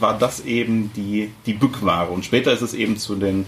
war 0.00 0.16
das 0.18 0.40
eben 0.46 0.90
die, 0.96 1.30
die 1.44 1.52
Bückware. 1.52 2.08
Und 2.10 2.24
später 2.24 2.50
ist 2.52 2.62
es 2.62 2.72
eben 2.72 2.96
zu 2.96 3.14
den 3.16 3.44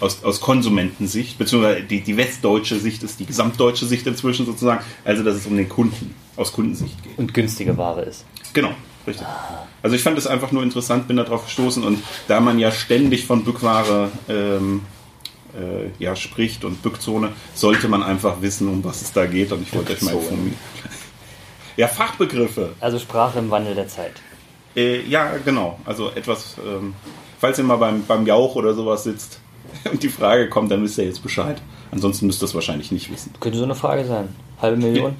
aus, 0.00 0.22
aus 0.24 0.40
Konsumentensicht, 0.40 1.38
beziehungsweise 1.38 1.82
die, 1.82 2.00
die 2.00 2.16
westdeutsche 2.16 2.78
Sicht 2.78 3.02
ist 3.02 3.20
die 3.20 3.26
gesamtdeutsche 3.26 3.86
Sicht 3.86 4.06
inzwischen 4.06 4.46
sozusagen, 4.46 4.84
also 5.04 5.22
dass 5.24 5.36
es 5.36 5.46
um 5.46 5.56
den 5.56 5.68
Kunden 5.68 6.14
aus 6.36 6.52
Kundensicht 6.52 7.02
geht. 7.02 7.18
Und 7.18 7.34
günstige 7.34 7.76
Ware 7.76 8.02
ist. 8.02 8.24
Genau, 8.52 8.72
richtig. 9.06 9.26
Also 9.82 9.96
ich 9.96 10.02
fand 10.02 10.18
es 10.18 10.26
einfach 10.26 10.52
nur 10.52 10.62
interessant, 10.62 11.08
bin 11.08 11.16
da 11.16 11.24
drauf 11.24 11.44
gestoßen 11.44 11.82
und 11.82 12.02
da 12.28 12.40
man 12.40 12.58
ja 12.58 12.70
ständig 12.70 13.26
von 13.26 13.44
Bückware 13.44 14.10
ähm, 14.28 14.82
äh, 15.54 15.90
ja, 16.02 16.14
spricht 16.14 16.64
und 16.64 16.82
Bückzone, 16.82 17.32
sollte 17.54 17.88
man 17.88 18.02
einfach 18.02 18.40
wissen, 18.40 18.68
um 18.68 18.84
was 18.84 19.02
es 19.02 19.12
da 19.12 19.26
geht 19.26 19.52
und 19.52 19.62
ich 19.62 19.74
wollte 19.74 19.92
euch 19.92 20.02
mal 20.02 20.14
informieren. 20.14 20.56
Ja, 21.76 21.86
Fachbegriffe. 21.86 22.70
Also 22.80 22.98
Sprache 22.98 23.38
im 23.38 23.50
Wandel 23.50 23.74
der 23.74 23.88
Zeit. 23.88 24.14
Äh, 24.74 25.02
ja, 25.02 25.36
genau. 25.44 25.78
Also 25.84 26.10
etwas, 26.10 26.56
ähm, 26.64 26.94
falls 27.40 27.58
ihr 27.58 27.64
mal 27.64 27.76
beim, 27.76 28.04
beim 28.04 28.26
Jauch 28.26 28.56
oder 28.56 28.74
sowas 28.74 29.04
sitzt 29.04 29.40
und 29.90 30.02
die 30.02 30.08
Frage 30.08 30.48
kommt, 30.48 30.70
dann 30.70 30.82
wisst 30.82 30.98
ihr 30.98 31.04
jetzt 31.04 31.22
Bescheid. 31.22 31.60
Ansonsten 31.90 32.26
müsst 32.26 32.42
ihr 32.42 32.46
es 32.46 32.54
wahrscheinlich 32.54 32.92
nicht 32.92 33.10
wissen. 33.10 33.32
Könnte 33.40 33.58
so 33.58 33.64
eine 33.64 33.74
Frage 33.74 34.04
sein. 34.04 34.28
Halbe 34.60 34.76
Million? 34.76 35.16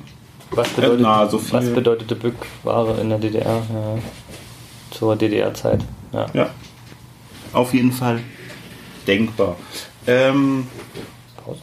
Was 0.51 0.69
bedeutet, 0.71 1.01
na, 1.01 1.29
so 1.29 1.41
was 1.53 1.73
bedeutete 1.73 2.15
Bückware 2.15 3.01
in 3.01 3.11
der 3.11 3.19
DDR? 3.19 3.63
Ja. 3.73 3.99
Zur 4.91 5.17
DDR-Zeit. 5.17 5.85
Ja. 6.13 6.27
Ja, 6.33 6.51
auf 7.53 7.75
jeden 7.75 7.93
Fall 7.93 8.21
denkbar. 9.07 9.57
Ähm, 10.07 10.67
Pause. 11.45 11.61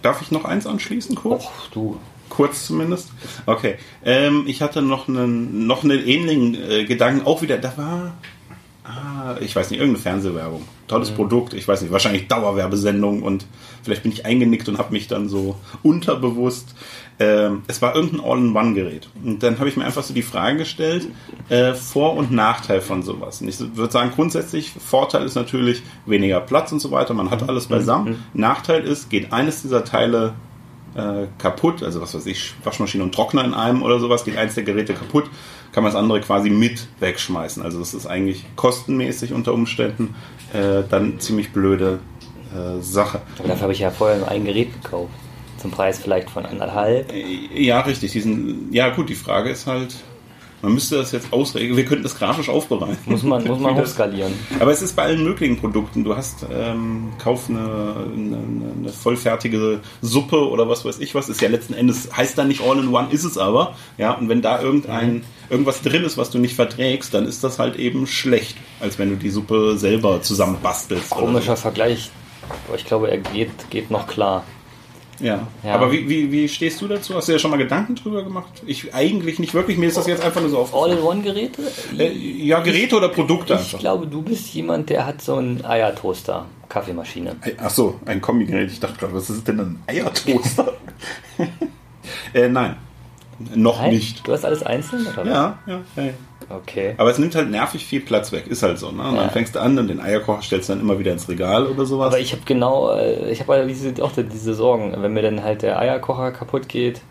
darf 0.00 0.22
ich 0.22 0.30
noch 0.30 0.44
eins 0.44 0.66
anschließen, 0.66 1.14
kurz? 1.16 1.44
Och, 1.44 1.68
du. 1.72 2.00
Kurz 2.28 2.66
zumindest. 2.66 3.10
Okay. 3.46 3.76
Ähm, 4.04 4.44
ich 4.46 4.62
hatte 4.62 4.80
noch 4.82 5.08
einen, 5.08 5.66
noch 5.66 5.82
einen 5.82 6.06
ähnlichen 6.06 6.54
äh, 6.54 6.84
Gedanken. 6.84 7.26
Auch 7.26 7.42
wieder, 7.42 7.58
da 7.58 7.76
war, 7.76 8.14
ah, 9.28 9.36
ich 9.40 9.54
weiß 9.54 9.70
nicht, 9.70 9.80
irgendeine 9.80 10.02
Fernsehwerbung. 10.02 10.64
Tolles 10.86 11.10
Produkt, 11.10 11.54
ich 11.54 11.66
weiß 11.66 11.82
nicht, 11.82 11.92
wahrscheinlich 11.92 12.28
Dauerwerbesendung 12.28 13.22
und 13.22 13.46
vielleicht 13.82 14.02
bin 14.02 14.12
ich 14.12 14.24
eingenickt 14.24 14.68
und 14.68 14.78
habe 14.78 14.92
mich 14.92 15.06
dann 15.08 15.28
so 15.28 15.56
unterbewusst. 15.82 16.74
Ähm, 17.20 17.62
es 17.66 17.82
war 17.82 17.96
irgendein 17.96 18.20
All-in-One-Gerät. 18.20 19.08
Und 19.24 19.42
dann 19.42 19.58
habe 19.58 19.68
ich 19.68 19.76
mir 19.76 19.84
einfach 19.84 20.04
so 20.04 20.14
die 20.14 20.22
Frage 20.22 20.58
gestellt, 20.58 21.08
äh, 21.48 21.74
Vor- 21.74 22.14
und 22.14 22.30
Nachteil 22.30 22.80
von 22.80 23.02
sowas. 23.02 23.40
Und 23.40 23.48
ich 23.48 23.58
würde 23.58 23.92
sagen, 23.92 24.12
grundsätzlich, 24.14 24.70
Vorteil 24.70 25.24
ist 25.24 25.34
natürlich 25.34 25.82
weniger 26.06 26.40
Platz 26.40 26.70
und 26.70 26.80
so 26.80 26.90
weiter, 26.92 27.14
man 27.14 27.30
hat 27.30 27.48
alles 27.48 27.66
beisammen. 27.66 28.24
Nachteil 28.34 28.84
ist, 28.84 29.10
geht 29.10 29.32
eines 29.32 29.62
dieser 29.62 29.84
Teile 29.84 30.34
äh, 30.94 31.26
kaputt, 31.38 31.82
also 31.82 32.00
was 32.00 32.14
weiß 32.14 32.26
ich, 32.26 32.54
Waschmaschine 32.64 33.02
und 33.04 33.14
Trockner 33.14 33.44
in 33.44 33.54
einem 33.54 33.82
oder 33.82 34.00
sowas, 34.00 34.24
geht 34.24 34.36
eins 34.36 34.54
der 34.54 34.64
Geräte 34.64 34.94
kaputt, 34.94 35.30
kann 35.72 35.82
man 35.82 35.92
das 35.92 36.00
andere 36.00 36.20
quasi 36.20 36.50
mit 36.50 36.86
wegschmeißen. 37.00 37.62
Also 37.62 37.78
das 37.78 37.94
ist 37.94 38.06
eigentlich 38.06 38.44
kostenmäßig 38.56 39.32
unter 39.32 39.52
Umständen 39.52 40.14
äh, 40.52 40.82
dann 40.88 41.20
ziemlich 41.20 41.52
blöde 41.52 42.00
äh, 42.54 42.80
Sache. 42.82 43.20
Aber 43.38 43.48
dafür 43.48 43.62
habe 43.62 43.72
ich 43.72 43.80
ja 43.80 43.90
vorher 43.90 44.28
ein 44.28 44.44
Gerät 44.44 44.72
gekauft. 44.82 45.12
Zum 45.58 45.70
Preis 45.72 45.98
vielleicht 45.98 46.30
von 46.30 46.46
anderthalb. 46.46 47.12
Äh, 47.12 47.62
Ja, 47.62 47.80
richtig. 47.80 48.12
Diesen, 48.12 48.72
ja 48.72 48.90
gut, 48.90 49.08
die 49.08 49.14
Frage 49.14 49.50
ist 49.50 49.66
halt, 49.66 49.94
man 50.62 50.74
müsste 50.74 50.96
das 50.96 51.12
jetzt 51.12 51.32
ausregen, 51.32 51.76
wir 51.76 51.84
könnten 51.84 52.02
das 52.02 52.18
grafisch 52.18 52.48
aufbereiten. 52.48 52.98
Muss 53.06 53.22
man, 53.22 53.46
muss 53.46 53.60
man 53.60 53.76
hochskalieren. 53.76 54.32
Aber 54.58 54.72
es 54.72 54.82
ist 54.82 54.96
bei 54.96 55.04
allen 55.04 55.22
möglichen 55.22 55.56
Produkten. 55.56 56.04
Du 56.04 56.16
hast, 56.16 56.44
ähm, 56.52 57.12
kauf 57.18 57.48
eine, 57.48 57.58
eine, 57.58 58.38
eine 58.78 58.88
vollfertige 58.88 59.80
Suppe 60.02 60.48
oder 60.48 60.68
was 60.68 60.84
weiß 60.84 60.98
ich 60.98 61.14
was. 61.14 61.28
Ist 61.28 61.40
ja 61.40 61.48
letzten 61.48 61.74
Endes, 61.74 62.16
heißt 62.16 62.36
da 62.36 62.44
nicht 62.44 62.62
all 62.62 62.78
in 62.78 62.92
one, 62.92 63.08
ist 63.10 63.24
es 63.24 63.38
aber. 63.38 63.74
Ja, 63.98 64.12
und 64.12 64.28
wenn 64.28 64.42
da 64.42 64.60
irgendein, 64.60 65.22
irgendwas 65.48 65.82
drin 65.82 66.04
ist, 66.04 66.18
was 66.18 66.30
du 66.30 66.38
nicht 66.38 66.54
verträgst, 66.54 67.14
dann 67.14 67.26
ist 67.26 67.44
das 67.44 67.58
halt 67.58 67.76
eben 67.76 68.06
schlecht, 68.06 68.56
als 68.80 68.98
wenn 68.98 69.10
du 69.10 69.16
die 69.16 69.30
Suppe 69.30 69.76
selber 69.76 70.22
zusammenbastelst. 70.22 71.12
oder 71.12 71.20
Komischer 71.20 71.56
Vergleich. 71.56 72.10
Aber 72.66 72.76
ich 72.76 72.84
glaube, 72.84 73.10
er 73.10 73.18
geht, 73.18 73.70
geht 73.70 73.90
noch 73.90 74.06
klar. 74.06 74.44
Ja. 75.20 75.46
Ja. 75.64 75.74
Aber 75.74 75.90
wie, 75.90 76.08
wie, 76.08 76.30
wie 76.30 76.48
stehst 76.48 76.80
du 76.80 76.88
dazu? 76.88 77.14
Hast 77.14 77.28
du 77.28 77.32
ja 77.32 77.38
schon 77.38 77.50
mal 77.50 77.56
Gedanken 77.56 77.94
drüber 77.96 78.22
gemacht? 78.22 78.50
Ich 78.66 78.94
eigentlich 78.94 79.38
nicht 79.38 79.54
wirklich. 79.54 79.76
Mir 79.78 79.86
ist 79.88 79.96
das 79.96 80.06
jetzt 80.06 80.22
einfach 80.24 80.40
nur 80.40 80.50
so 80.50 80.58
aufgefallen. 80.58 80.92
All-in-One-Geräte? 80.92 81.62
Äh, 81.98 82.12
ja, 82.12 82.60
Geräte 82.60 82.96
oder 82.96 83.08
Produkte 83.08 83.54
Ich 83.54 83.60
einfach. 83.60 83.78
glaube, 83.78 84.06
du 84.06 84.22
bist 84.22 84.52
jemand, 84.54 84.90
der 84.90 85.06
hat 85.06 85.20
so 85.20 85.36
einen 85.36 85.64
Eiertoaster, 85.64 86.46
Kaffeemaschine. 86.68 87.36
Ach 87.60 87.70
so, 87.70 87.98
ein 88.06 88.20
Kombigerät. 88.20 88.70
Ich 88.70 88.80
dachte 88.80 88.98
gerade, 88.98 89.14
was 89.14 89.28
ist 89.30 89.46
denn 89.48 89.58
ein 89.60 89.82
Eiertoaster? 89.86 90.72
äh, 92.34 92.48
nein, 92.48 92.76
noch 93.54 93.80
Nein? 93.80 93.94
nicht. 93.94 94.26
Du 94.26 94.32
hast 94.32 94.44
alles 94.44 94.62
einzeln? 94.62 95.06
Oder 95.06 95.18
was? 95.18 95.26
Ja, 95.26 95.58
ja, 95.66 95.80
ja. 96.04 96.10
Okay. 96.50 96.94
Aber 96.96 97.10
es 97.10 97.18
nimmt 97.18 97.34
halt 97.34 97.50
nervig 97.50 97.84
viel 97.84 98.00
Platz 98.00 98.32
weg. 98.32 98.46
Ist 98.46 98.62
halt 98.62 98.78
so. 98.78 98.90
Ne? 98.90 99.02
Und 99.02 99.14
Ja. 99.16 99.20
dann 99.22 99.30
fängst 99.30 99.54
du 99.54 99.60
an 99.60 99.78
und 99.78 99.88
den 99.88 100.00
Eierkocher 100.00 100.40
stellst 100.42 100.68
du 100.68 100.72
dann 100.72 100.80
immer 100.80 100.98
wieder 100.98 101.12
ins 101.12 101.28
Regal 101.28 101.66
oder 101.66 101.84
sowas. 101.84 102.08
Aber 102.08 102.18
ich 102.20 102.32
habe 102.32 102.42
genau, 102.46 102.90
äh, 102.94 103.30
ich 103.30 103.40
habe 103.40 103.52
halt 103.52 103.68
diese, 103.68 103.92
auch 104.02 104.12
diese 104.16 104.54
Sorgen. 104.54 104.94
Wenn 104.96 105.12
mir 105.12 105.22
dann 105.22 105.42
halt 105.42 105.62
der 105.62 105.78
Eierkocher 105.78 106.32
kaputt 106.32 106.68
geht, 106.68 107.02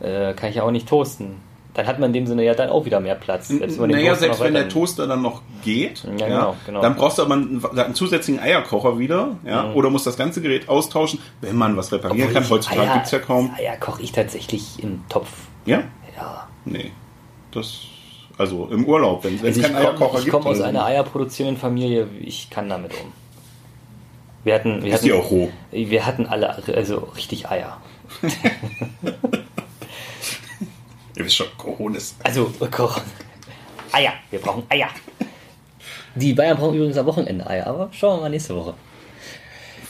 äh, 0.00 0.32
kann 0.34 0.50
ich 0.50 0.56
ja 0.56 0.62
auch 0.62 0.70
nicht 0.70 0.88
toasten. 0.88 1.36
Dann 1.74 1.86
hat 1.86 1.98
man 1.98 2.08
in 2.10 2.12
dem 2.12 2.26
Sinne 2.26 2.44
ja 2.44 2.52
dann 2.54 2.68
auch 2.68 2.84
wieder 2.84 3.00
mehr 3.00 3.14
Platz. 3.14 3.48
Selbst 3.48 3.80
wenn 3.80 3.90
naja, 3.90 4.14
selbst 4.14 4.40
wenn 4.40 4.52
der 4.52 4.68
Toaster 4.68 5.06
dann 5.06 5.22
noch 5.22 5.40
geht, 5.64 6.04
Ja, 6.18 6.26
genau, 6.26 6.56
genau. 6.66 6.82
dann 6.82 6.96
brauchst 6.96 7.16
du 7.16 7.22
aber 7.22 7.32
einen, 7.32 7.64
einen 7.64 7.94
zusätzlichen 7.94 8.42
Eierkocher 8.42 8.98
wieder, 8.98 9.36
ja, 9.46 9.72
oder 9.72 9.88
musst 9.88 10.06
das 10.06 10.18
ganze 10.18 10.42
Gerät 10.42 10.68
austauschen, 10.68 11.18
wenn 11.40 11.56
man 11.56 11.74
was 11.78 11.90
reparieren 11.90 12.28
Obwohl 12.28 12.42
kann. 12.42 12.50
Heutzutage 12.50 12.80
Eier- 12.82 12.94
gibt's 12.94 13.10
ja 13.10 13.18
kaum. 13.20 13.54
Eier 13.58 13.76
koche 13.78 14.02
ich 14.02 14.12
tatsächlich 14.12 14.82
im 14.82 15.00
Topf. 15.08 15.30
Ja? 15.64 15.82
Ja. 16.14 16.46
Nee. 16.66 16.92
Das, 17.52 17.80
also 18.42 18.66
im 18.70 18.84
Urlaub, 18.84 19.24
wenn 19.24 19.34
es 19.36 19.42
Also 19.42 19.60
ich 19.60 19.66
keinen 19.66 19.76
Eierkocher 19.76 20.08
komme 20.10 20.20
gibt. 20.20 20.30
komm 20.32 20.40
aus 20.42 20.46
oder 20.46 20.56
so. 20.56 20.64
einer 20.64 20.84
eierproduzierenden 20.84 21.60
Familie, 21.60 22.06
ich 22.20 22.50
kann 22.50 22.68
damit 22.68 22.92
um. 22.94 23.12
Wir 24.44 24.54
hatten, 24.54 24.82
wir 24.82 24.94
Ist 24.94 25.04
die 25.04 25.12
hatten, 25.12 25.22
auch 25.24 25.30
roh? 25.30 25.48
wir 25.70 26.04
hatten 26.06 26.26
alle, 26.26 26.50
also 26.74 27.08
richtig 27.16 27.48
Eier. 27.48 27.80
Ihr 31.16 31.24
wisst 31.24 31.36
schon, 31.36 31.46
Coronis. 31.58 32.16
Also, 32.24 32.50
kochen. 32.70 33.02
Eier, 33.92 34.12
wir 34.30 34.38
brauchen 34.40 34.64
Eier. 34.68 34.88
Die 36.14 36.32
Bayern 36.34 36.56
brauchen 36.58 36.74
übrigens 36.74 36.96
am 36.98 37.06
Wochenende 37.06 37.46
Eier, 37.46 37.66
aber 37.66 37.88
schauen 37.92 38.18
wir 38.18 38.22
mal 38.22 38.28
nächste 38.30 38.54
Woche. 38.56 38.74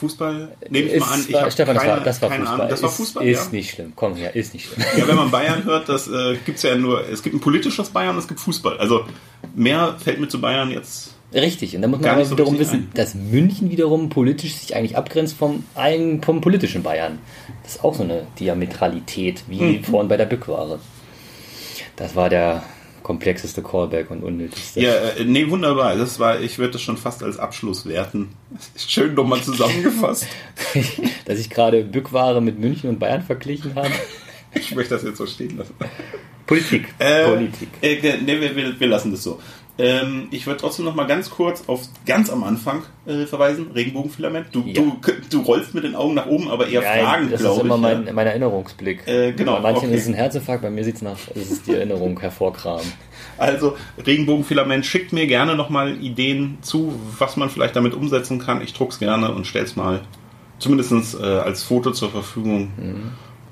Fußball, 0.03 0.49
nehme 0.69 0.87
ich 0.89 0.93
Ist- 0.95 1.01
mal 1.01 1.13
an. 1.15 1.25
Ich 1.29 1.33
war, 1.33 1.51
Stefan, 1.51 1.75
das 1.75 1.83
keine, 1.85 1.97
war, 1.99 2.05
das 2.05 2.23
war 2.23 2.31
Fußball. 2.31 2.55
Ahnung. 2.55 2.69
Das 2.69 2.83
war 2.83 2.89
ist, 2.91 2.97
Fußball, 2.97 3.27
Ist 3.29 3.45
ja. 3.47 3.51
nicht 3.53 3.71
schlimm. 3.71 3.93
Komm 3.97 4.15
her, 4.17 4.35
ist 4.35 4.53
nicht 4.53 4.67
schlimm. 4.69 4.85
Ja, 4.99 5.07
wenn 5.09 5.17
man 5.17 5.31
Bayern 5.37 5.65
hört, 5.65 5.89
das 5.89 6.09
äh, 6.09 6.37
gibt 6.45 6.57
es 6.59 6.63
ja 6.65 6.75
nur, 6.77 7.09
es 7.09 7.23
gibt 7.23 7.35
ein 7.37 7.41
politisches 7.41 7.91
Bayern, 7.91 8.19
es 8.19 8.27
gibt 8.29 8.41
Fußball. 8.41 8.79
Also 8.79 9.05
mehr 9.55 9.97
fällt 10.03 10.19
mir 10.21 10.29
zu 10.29 10.41
Bayern 10.41 10.71
jetzt. 10.71 11.15
Richtig, 11.35 11.75
und 11.75 11.81
da 11.83 11.89
muss 11.89 12.01
man 12.01 12.11
aber 12.11 12.25
so 12.27 12.33
wiederum 12.37 12.59
wissen, 12.59 12.91
dass 12.95 13.15
München 13.15 13.71
wiederum 13.71 14.11
politisch 14.11 14.55
sich 14.55 14.77
eigentlich 14.77 14.99
abgrenzt 14.99 15.35
vom, 15.39 15.65
einen, 15.75 16.23
vom 16.23 16.43
politischen 16.43 16.83
Bayern. 16.83 17.19
Das 17.63 17.77
ist 17.77 17.85
auch 17.85 17.95
so 17.95 18.03
eine 18.03 18.27
Diametralität, 18.39 19.45
wie 19.49 19.63
Mhm. 19.79 19.85
vorhin 19.85 20.09
bei 20.09 20.19
der 20.19 20.27
Bückware. 20.27 20.79
Das 21.97 22.17
war 22.17 22.29
der 22.29 22.63
komplexeste 23.03 23.63
Callback 23.63 24.11
und 24.11 24.23
unnötigste. 24.23 24.81
Ja, 24.81 24.93
äh, 24.93 25.25
nee, 25.25 25.49
wunderbar. 25.49 25.97
Das 25.97 26.19
war, 26.19 26.41
ich 26.41 26.59
würde 26.59 26.73
das 26.73 26.83
schon 26.83 26.97
fast 26.97 27.23
als 27.23 27.39
Abschluss 27.39 27.87
werten. 27.87 28.31
Schön 28.77 29.15
nochmal 29.15 29.43
zusammengefasst. 29.43 30.27
Dass 31.25 31.39
ich 31.39 31.51
gerade 31.51 31.85
Bückware 31.85 32.41
mit 32.41 32.59
München 32.59 32.91
und 32.91 32.99
Bayern 32.99 33.23
verglichen 33.23 33.75
habe. 33.75 33.91
Ich 34.55 34.75
möchte 34.75 34.95
das 34.95 35.03
jetzt 35.03 35.19
so 35.19 35.27
stehen 35.27 35.57
lassen. 35.57 35.75
Politik. 36.47 36.95
Äh, 36.99 37.25
Politik. 37.25 37.69
Äh, 37.81 38.19
nee, 38.25 38.41
wir, 38.41 38.55
wir, 38.55 38.79
wir 38.79 38.87
lassen 38.87 39.11
das 39.13 39.23
so. 39.23 39.41
Ähm, 39.79 40.29
ich 40.31 40.47
würde 40.47 40.61
trotzdem 40.61 40.85
noch 40.85 40.95
mal 40.95 41.07
ganz 41.07 41.31
kurz 41.31 41.65
auf 41.67 41.81
ganz 42.05 42.29
am 42.31 42.45
Anfang 42.45 42.83
äh, 43.07 43.25
verweisen. 43.25 43.71
Regenbogenfilament. 43.75 44.49
Du, 44.53 44.63
Ja. 44.67 44.75
du, 44.75 44.97
du 45.31 45.41
rollst 45.41 45.75
mit 45.75 45.85
den 45.85 45.95
Augen 45.97 46.13
nach 46.15 46.27
oben, 46.27 46.51
aber 46.51 46.69
eher 46.69 46.83
Ja, 46.83 47.03
Fragen, 47.05 47.31
das 47.31 47.41
ist 47.41 47.47
glaube 47.47 47.61
ich. 47.61 47.65
immer 47.65 47.79
mein, 47.79 48.09
mein 48.15 48.27
Erinnerungsblick. 48.27 49.09
Äh, 49.09 49.33
genau, 49.33 49.55
Bei 49.57 49.73
manchen 49.73 49.87
okay. 49.89 49.95
ist 49.97 50.03
es 50.03 50.09
ein 50.09 50.15
Herzinfarkt, 50.15 50.63
bei 50.63 50.71
mir 50.71 50.85
sieht 50.85 50.97
es 50.97 51.03
nach, 51.03 51.17
es 51.35 51.51
ist 51.51 51.67
die 51.67 51.75
Erinnerung 51.75 52.21
hervorkramen. 52.21 52.85
Also 53.39 53.77
Regenbogenfilament 54.07 54.85
schickt 54.85 55.13
mir 55.15 55.27
gerne 55.27 55.57
noch 55.57 55.71
mal 55.71 55.97
Ideen 56.03 56.59
zu, 56.61 56.93
was 57.19 57.37
man 57.39 57.49
vielleicht 57.49 57.75
damit 57.75 57.95
umsetzen 57.95 58.39
kann. 58.39 58.61
Ich 58.63 58.75
druck's 58.75 58.99
gerne 58.99 59.33
und 59.35 59.47
stell's 59.47 59.75
mal 59.75 60.03
zumindest 60.59 61.19
äh, 61.19 61.25
als 61.25 61.63
Foto 61.63 61.93
zur 61.93 62.11
Verfügung. 62.11 62.69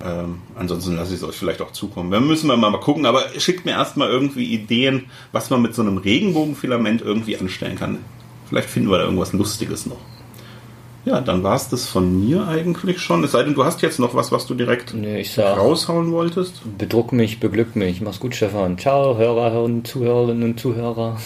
Ähm, 0.03 0.39
ansonsten 0.57 0.97
lasse 0.97 1.15
ich 1.15 1.21
es 1.21 1.29
euch 1.29 1.37
vielleicht 1.37 1.61
auch 1.61 1.73
zukommen. 1.73 2.11
Wir 2.11 2.21
müssen 2.21 2.47
wir 2.49 2.57
mal 2.57 2.79
gucken, 2.81 3.05
aber 3.07 3.23
schickt 3.39 3.65
mir 3.67 3.73
erstmal 3.73 4.09
irgendwie 4.09 4.45
Ideen, 4.53 5.05
was 5.33 5.51
man 5.51 5.61
mit 5.63 5.75
so 5.75 5.83
einem 5.83 5.99
Regenbogenfilament 5.99 7.03
irgendwie 7.03 7.37
anstellen 7.37 7.77
kann. 7.79 7.99
Vielleicht 8.49 8.71
finden 8.71 8.91
wir 8.91 8.99
da 8.99 9.05
irgendwas 9.05 9.33
Lustiges 9.33 9.87
noch. 9.87 9.99
Ja, 11.07 11.21
dann 11.23 11.43
war 11.43 11.57
es 11.57 11.69
das 11.71 11.87
von 11.87 12.27
mir 12.29 12.47
eigentlich 12.47 13.01
schon. 13.01 13.25
Es 13.25 13.33
sei 13.33 13.43
denn, 13.43 13.55
du 13.55 13.65
hast 13.65 13.81
jetzt 13.81 13.99
noch 13.99 14.15
was, 14.15 14.33
was 14.33 14.47
du 14.47 14.55
direkt 14.55 14.93
Nee, 14.93 15.21
ich 15.21 15.33
sag, 15.33 15.57
raushauen 15.57 16.13
wolltest. 16.13 16.61
bedruck 16.77 17.13
mich, 17.13 17.41
beglück 17.41 17.75
mich. 17.75 18.03
Mach's 18.03 18.21
gut, 18.21 18.35
Stefan. 18.35 18.77
Ciao, 18.77 19.17
Hörer 19.17 19.63
und 19.63 19.87
Zuhörerinnen 19.87 20.43
und 20.43 20.61
Zuhörer. 20.61 21.17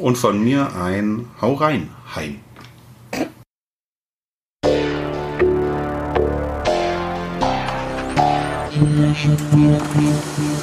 Und 0.00 0.16
von 0.16 0.42
mir 0.42 0.74
ein 0.76 1.26
Hau 1.42 1.54
rein, 1.54 1.90
Hein. 2.16 2.36
Thank 9.14 10.38
you. 10.38 10.57